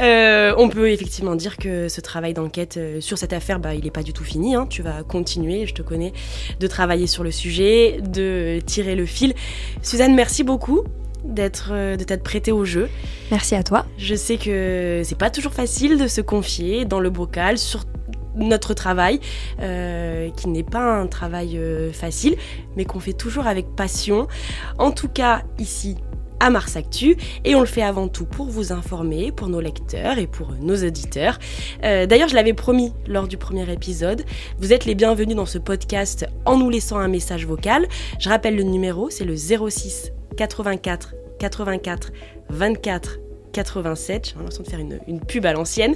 Euh, 0.00 0.54
on 0.58 0.68
peut 0.68 0.90
effectivement 0.90 1.34
dire 1.34 1.56
que 1.56 1.88
ce 1.88 2.00
travail 2.00 2.34
d'enquête 2.34 2.76
euh, 2.76 3.00
sur 3.00 3.18
cette 3.18 3.32
affaire, 3.32 3.58
bah, 3.58 3.74
il 3.74 3.84
n'est 3.84 3.90
pas 3.90 4.02
du 4.02 4.12
tout 4.12 4.24
fini. 4.24 4.54
Hein. 4.54 4.66
Tu 4.68 4.82
vas 4.82 5.02
continuer, 5.02 5.66
je 5.66 5.74
te 5.74 5.82
connais, 5.82 6.12
de 6.60 6.66
travailler 6.66 7.06
sur 7.06 7.24
le 7.24 7.30
sujet, 7.30 8.00
de 8.02 8.60
tirer 8.64 8.96
le 8.96 9.06
fil. 9.06 9.34
Suzanne, 9.82 10.14
merci 10.14 10.44
beaucoup 10.44 10.84
d'être 11.24 11.70
euh, 11.72 11.96
de 11.96 12.04
t'être 12.04 12.22
prêtée 12.22 12.52
au 12.52 12.64
jeu. 12.64 12.88
Merci 13.30 13.54
à 13.54 13.62
toi. 13.62 13.86
Je 13.98 14.14
sais 14.14 14.36
que 14.36 15.02
c'est 15.04 15.18
pas 15.18 15.30
toujours 15.30 15.52
facile 15.52 15.98
de 15.98 16.06
se 16.06 16.20
confier 16.20 16.84
dans 16.84 17.00
le 17.00 17.10
bocal, 17.10 17.58
surtout 17.58 17.88
notre 18.34 18.74
travail, 18.74 19.20
euh, 19.60 20.30
qui 20.30 20.48
n'est 20.48 20.62
pas 20.62 20.80
un 20.80 21.06
travail 21.06 21.58
euh, 21.58 21.92
facile, 21.92 22.36
mais 22.76 22.84
qu'on 22.84 23.00
fait 23.00 23.12
toujours 23.12 23.46
avec 23.46 23.74
passion. 23.76 24.28
En 24.78 24.90
tout 24.90 25.08
cas, 25.08 25.42
ici, 25.58 25.96
à 26.40 26.50
Mars 26.50 26.74
Actu 26.74 27.16
et 27.44 27.54
on 27.54 27.60
le 27.60 27.66
fait 27.66 27.82
avant 27.82 28.08
tout 28.08 28.24
pour 28.24 28.46
vous 28.46 28.72
informer, 28.72 29.30
pour 29.30 29.48
nos 29.48 29.60
lecteurs 29.60 30.18
et 30.18 30.26
pour 30.26 30.52
nos 30.60 30.76
auditeurs. 30.76 31.38
Euh, 31.84 32.06
d'ailleurs, 32.06 32.28
je 32.28 32.34
l'avais 32.34 32.52
promis 32.52 32.92
lors 33.06 33.28
du 33.28 33.36
premier 33.36 33.70
épisode, 33.70 34.24
vous 34.58 34.72
êtes 34.72 34.84
les 34.84 34.96
bienvenus 34.96 35.36
dans 35.36 35.46
ce 35.46 35.58
podcast 35.58 36.26
en 36.44 36.58
nous 36.58 36.68
laissant 36.68 36.98
un 36.98 37.08
message 37.08 37.46
vocal. 37.46 37.86
Je 38.18 38.28
rappelle 38.28 38.56
le 38.56 38.64
numéro, 38.64 39.08
c'est 39.08 39.24
le 39.24 39.36
06 39.36 40.12
84 40.36 41.14
84 41.38 42.12
24 42.50 43.18
87. 43.52 44.28
J'ai 44.28 44.34
l'impression 44.36 44.62
de 44.62 44.68
faire 44.68 44.80
une, 44.80 45.20
pub 45.20 45.46
à 45.46 45.52
l'ancienne. 45.52 45.94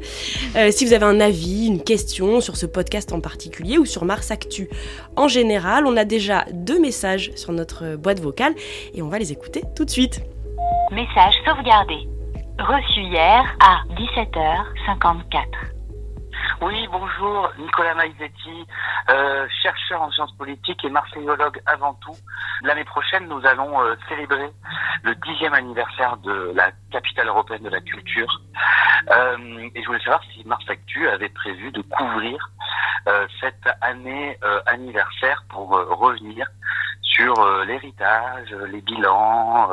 Euh, 0.57 0.71
si 0.71 0.85
vous 0.85 0.93
avez 0.93 1.05
un 1.05 1.21
avis, 1.21 1.67
une 1.67 1.83
question 1.83 2.41
sur 2.41 2.57
ce 2.57 2.67
podcast 2.67 3.13
en 3.13 3.21
particulier 3.21 3.79
ou 3.79 3.87
sur 3.87 4.05
Mars 4.05 4.31
Actu 4.31 4.69
en 5.17 5.29
général, 5.29 5.87
on 5.87 5.97
a 5.97 6.05
déjà 6.05 6.45
deux 6.53 6.81
messages 6.81 7.33
sur 7.35 7.53
notre 7.53 7.97
boîte 7.97 8.21
vocale 8.21 8.55
et 8.95 9.03
on 9.03 9.09
va 9.09 9.19
les 9.19 9.33
écouter 9.33 9.63
tout 9.75 9.85
de 9.85 9.91
suite. 9.91 10.23
Message 10.93 11.35
sauvegardé. 11.45 11.97
Reçu 12.59 13.01
hier 13.01 13.45
à 13.61 13.83
17h54. 13.95 15.76
Oui, 16.63 16.89
bonjour, 16.91 17.53
Nicolas 17.59 17.95
Maizetti, 17.95 18.67
euh, 19.11 19.47
chercheur 19.63 20.01
en 20.01 20.11
sciences 20.11 20.35
politiques 20.39 20.83
et 20.87 20.89
marseillologue 20.89 21.61
avant 21.67 21.93
tout. 21.95 22.17
L'année 22.63 22.85
prochaine, 22.85 23.29
nous 23.29 23.45
allons 23.45 23.83
euh, 23.83 23.95
célébrer 24.09 24.51
le 25.03 25.15
dixième 25.17 25.53
anniversaire 25.53 26.17
de 26.17 26.53
la 26.55 26.71
capitale 26.91 27.29
européenne 27.29 27.63
de 27.63 27.69
la 27.69 27.83
culture. 27.83 28.41
Euh, 29.11 29.69
et 29.75 29.83
je 29.83 29.87
voulais 29.87 30.01
savoir 30.01 30.23
si 30.33 30.45
Mars 30.47 30.65
Actu 30.67 31.07
avait 31.09 31.29
prévu 31.29 31.71
de 31.73 31.83
couvrir 31.83 32.51
cette 33.41 33.69
année 33.83 34.37
anniversaire 34.67 35.45
pour 35.49 35.69
revenir 35.69 36.49
sur 37.03 37.35
l'héritage, 37.65 38.51
les 38.73 38.81
bilans, 38.81 39.71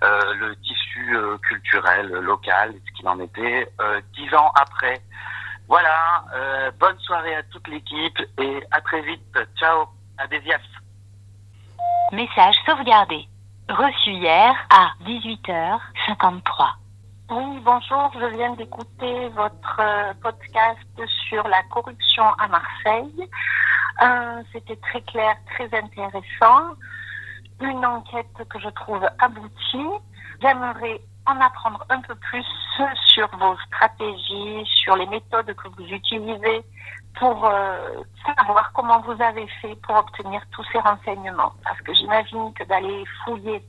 le 0.00 0.54
tissu 0.62 1.14
culturel 1.46 2.06
local, 2.06 2.72
ce 2.86 2.92
qu'il 2.92 3.06
en 3.06 3.20
était 3.20 3.70
dix 4.14 4.34
ans 4.34 4.50
après 4.54 5.02
voilà, 5.68 6.24
euh, 6.34 6.70
bonne 6.78 6.98
soirée 7.00 7.34
à 7.36 7.42
toute 7.44 7.66
l'équipe 7.68 8.18
et 8.38 8.62
à 8.70 8.80
très 8.80 9.02
vite. 9.02 9.38
Ciao, 9.56 9.86
à 10.18 10.26
Message 12.12 12.54
sauvegardé. 12.66 13.26
reçu 13.68 14.10
hier 14.10 14.54
à 14.70 14.92
18h53. 15.04 16.74
Oui, 17.30 17.60
bonjour, 17.64 18.12
je 18.20 18.26
viens 18.36 18.52
d'écouter 18.54 19.28
votre 19.30 19.80
euh, 19.80 20.12
podcast 20.22 20.78
sur 21.28 21.42
la 21.48 21.62
corruption 21.64 22.24
à 22.38 22.46
Marseille. 22.48 23.28
Euh, 24.02 24.42
C'était 24.52 24.76
très 24.76 25.00
clair, 25.00 25.34
très 25.54 25.64
intéressant. 25.76 26.74
Une 27.60 27.84
enquête 27.86 28.36
que 28.50 28.58
je 28.60 28.68
trouve 28.68 29.08
aboutie. 29.18 29.88
J'aimerais 30.42 31.00
en 31.26 31.40
apprendre 31.40 31.84
un 31.88 32.00
peu 32.00 32.14
plus 32.14 32.44
sur 33.14 33.28
vos 33.36 33.56
stratégies, 33.66 34.66
sur 34.66 34.96
les 34.96 35.06
méthodes 35.06 35.54
que 35.54 35.68
vous 35.68 35.86
utilisez 35.86 36.64
pour 37.18 37.46
euh, 37.46 38.02
savoir 38.36 38.72
comment 38.72 39.00
vous 39.00 39.20
avez 39.22 39.46
fait 39.60 39.74
pour 39.76 39.96
obtenir 39.96 40.42
tous 40.50 40.64
ces 40.72 40.78
renseignements. 40.78 41.52
Parce 41.62 41.80
que 41.82 41.94
j'imagine 41.94 42.52
que 42.54 42.64
d'aller 42.64 43.04
fouiller 43.24 43.62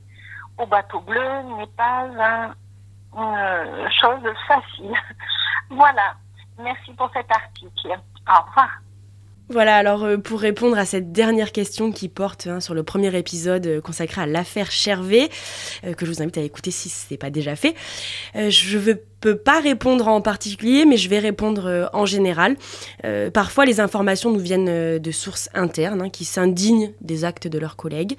au 0.58 0.66
bateau 0.66 1.00
bleu 1.00 1.42
n'est 1.56 1.66
pas 1.68 2.06
un, 2.18 2.54
une 3.16 3.90
chose 3.92 4.34
facile. 4.48 4.94
voilà. 5.70 6.14
Merci 6.58 6.92
pour 6.94 7.10
cet 7.12 7.30
article. 7.30 8.00
Au 8.28 8.42
revoir. 8.46 8.70
Voilà, 9.48 9.76
alors 9.76 10.02
euh, 10.02 10.16
pour 10.16 10.40
répondre 10.40 10.76
à 10.76 10.84
cette 10.84 11.12
dernière 11.12 11.52
question 11.52 11.92
qui 11.92 12.08
porte 12.08 12.48
hein, 12.48 12.58
sur 12.58 12.74
le 12.74 12.82
premier 12.82 13.16
épisode 13.16 13.66
euh, 13.66 13.80
consacré 13.80 14.20
à 14.22 14.26
l'affaire 14.26 14.72
Chervé, 14.72 15.30
euh, 15.84 15.94
que 15.94 16.04
je 16.04 16.10
vous 16.10 16.20
invite 16.20 16.38
à 16.38 16.40
écouter 16.40 16.72
si 16.72 16.88
ce 16.88 17.06
n'est 17.12 17.16
pas 17.16 17.30
déjà 17.30 17.54
fait, 17.54 17.76
je 18.34 18.76
veux 18.76 19.00
peux 19.20 19.36
pas 19.36 19.60
répondre 19.60 20.08
en 20.08 20.20
particulier, 20.20 20.84
mais 20.84 20.96
je 20.96 21.08
vais 21.08 21.18
répondre 21.18 21.66
euh, 21.66 21.86
en 21.92 22.06
général. 22.06 22.56
Euh, 23.04 23.30
parfois, 23.30 23.64
les 23.64 23.80
informations 23.80 24.30
nous 24.30 24.40
viennent 24.40 24.68
euh, 24.68 24.98
de 24.98 25.10
sources 25.10 25.48
internes 25.54 26.02
hein, 26.02 26.10
qui 26.10 26.24
s'indignent 26.24 26.92
des 27.00 27.24
actes 27.24 27.48
de 27.48 27.58
leurs 27.58 27.76
collègues. 27.76 28.16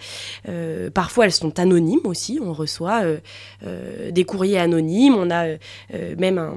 parfois, 0.93 1.25
elles 1.25 1.31
sont 1.31 1.59
anonymes 1.59 2.05
aussi. 2.05 2.39
On 2.41 2.53
reçoit 2.53 3.03
des 4.09 4.23
courriers 4.23 4.57
anonymes. 4.57 5.15
On 5.15 5.29
a 5.29 5.57
même 6.17 6.37
un, 6.37 6.55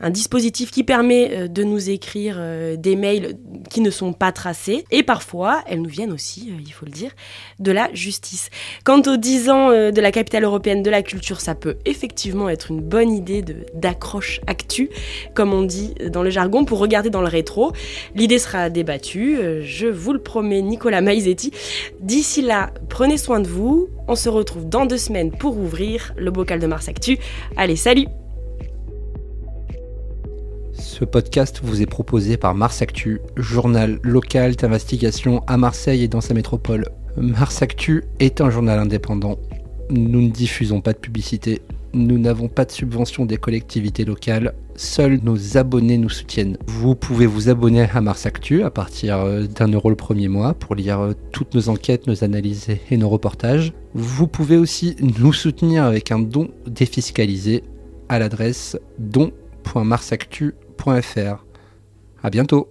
un, 0.00 0.10
dispositif 0.10 0.70
qui 0.70 0.84
permet 0.84 1.48
de 1.48 1.62
nous 1.62 1.90
écrire 1.90 2.40
des 2.76 2.96
mails 2.96 3.36
qui 3.70 3.80
ne 3.80 3.90
sont 3.90 4.12
pas 4.12 4.32
tracés. 4.32 4.84
Et 4.90 5.02
parfois, 5.02 5.62
elles 5.66 5.82
nous 5.82 5.88
viennent 5.88 6.12
aussi, 6.12 6.52
il 6.58 6.72
faut 6.72 6.86
le 6.86 6.90
dire, 6.90 7.12
de 7.58 7.70
la 7.70 7.92
justice. 7.92 8.50
Quant 8.84 9.02
aux 9.06 9.16
10 9.16 9.50
ans 9.50 9.68
de 9.70 10.00
la 10.00 10.12
capitale 10.12 10.44
européenne 10.44 10.82
de 10.82 10.90
la 10.90 11.02
culture, 11.02 11.40
ça 11.40 11.54
peut 11.54 11.76
effectivement 11.84 12.48
être 12.48 12.70
une 12.70 12.80
bonne 12.80 13.12
idée 13.12 13.42
de 13.42 13.66
d'accroche 13.88 14.40
actu, 14.46 14.90
comme 15.32 15.54
on 15.54 15.62
dit 15.62 15.94
dans 16.10 16.22
le 16.22 16.28
jargon, 16.28 16.66
pour 16.66 16.78
regarder 16.78 17.08
dans 17.08 17.22
le 17.22 17.28
rétro. 17.28 17.72
L'idée 18.14 18.38
sera 18.38 18.68
débattue, 18.68 19.38
euh, 19.38 19.62
je 19.64 19.86
vous 19.86 20.12
le 20.12 20.18
promets, 20.18 20.60
Nicolas 20.60 21.00
Maizetti. 21.00 21.52
D'ici 22.00 22.42
là, 22.42 22.70
prenez 22.90 23.16
soin 23.16 23.40
de 23.40 23.48
vous. 23.48 23.88
On 24.06 24.14
se 24.14 24.28
retrouve 24.28 24.68
dans 24.68 24.84
deux 24.84 24.98
semaines 24.98 25.30
pour 25.30 25.56
ouvrir 25.56 26.12
le 26.18 26.30
bocal 26.30 26.58
de 26.60 26.66
Mars 26.66 26.88
Actu. 26.88 27.18
Allez, 27.56 27.76
salut 27.76 28.06
ce 30.72 31.04
podcast 31.04 31.60
vous 31.62 31.80
est 31.80 31.86
proposé 31.86 32.36
par 32.36 32.54
Mars 32.54 32.82
Actu, 32.82 33.20
journal 33.36 34.00
local 34.02 34.56
d'investigation 34.56 35.44
à 35.46 35.56
Marseille 35.56 36.02
et 36.02 36.08
dans 36.08 36.20
sa 36.20 36.34
métropole. 36.34 36.86
Mars 37.16 37.62
Actu 37.62 38.04
est 38.18 38.40
un 38.40 38.50
journal 38.50 38.80
indépendant. 38.80 39.38
Nous 39.90 40.22
ne 40.22 40.28
diffusons 40.28 40.80
pas 40.80 40.92
de 40.92 40.98
publicité, 40.98 41.62
nous 41.92 42.18
n'avons 42.18 42.48
pas 42.48 42.64
de 42.64 42.72
subvention 42.72 43.24
des 43.24 43.36
collectivités 43.36 44.04
locales. 44.04 44.54
Seuls 44.76 45.20
nos 45.22 45.56
abonnés 45.56 45.98
nous 45.98 46.08
soutiennent. 46.08 46.56
Vous 46.66 46.94
pouvez 46.94 47.26
vous 47.26 47.48
abonner 47.48 47.88
à 47.92 48.00
Mars 48.00 48.26
Actu 48.26 48.62
à 48.62 48.70
partir 48.70 49.18
euh, 49.18 49.46
d'un 49.46 49.68
euro 49.68 49.90
le 49.90 49.96
premier 49.96 50.28
mois 50.28 50.54
pour 50.54 50.74
lire 50.74 51.00
euh, 51.00 51.12
toutes 51.32 51.54
nos 51.54 51.68
enquêtes, 51.68 52.06
nos 52.06 52.24
analyses 52.24 52.68
et 52.90 52.96
nos 52.96 53.08
reportages. 53.08 53.72
Vous 53.94 54.28
pouvez 54.28 54.56
aussi 54.56 54.96
nous 55.00 55.32
soutenir 55.32 55.84
avec 55.84 56.12
un 56.12 56.20
don 56.20 56.50
défiscalisé 56.66 57.64
à 58.08 58.18
l'adresse 58.18 58.78
don.marsactu.fr. 58.98 61.44
À 62.22 62.30
bientôt 62.30 62.68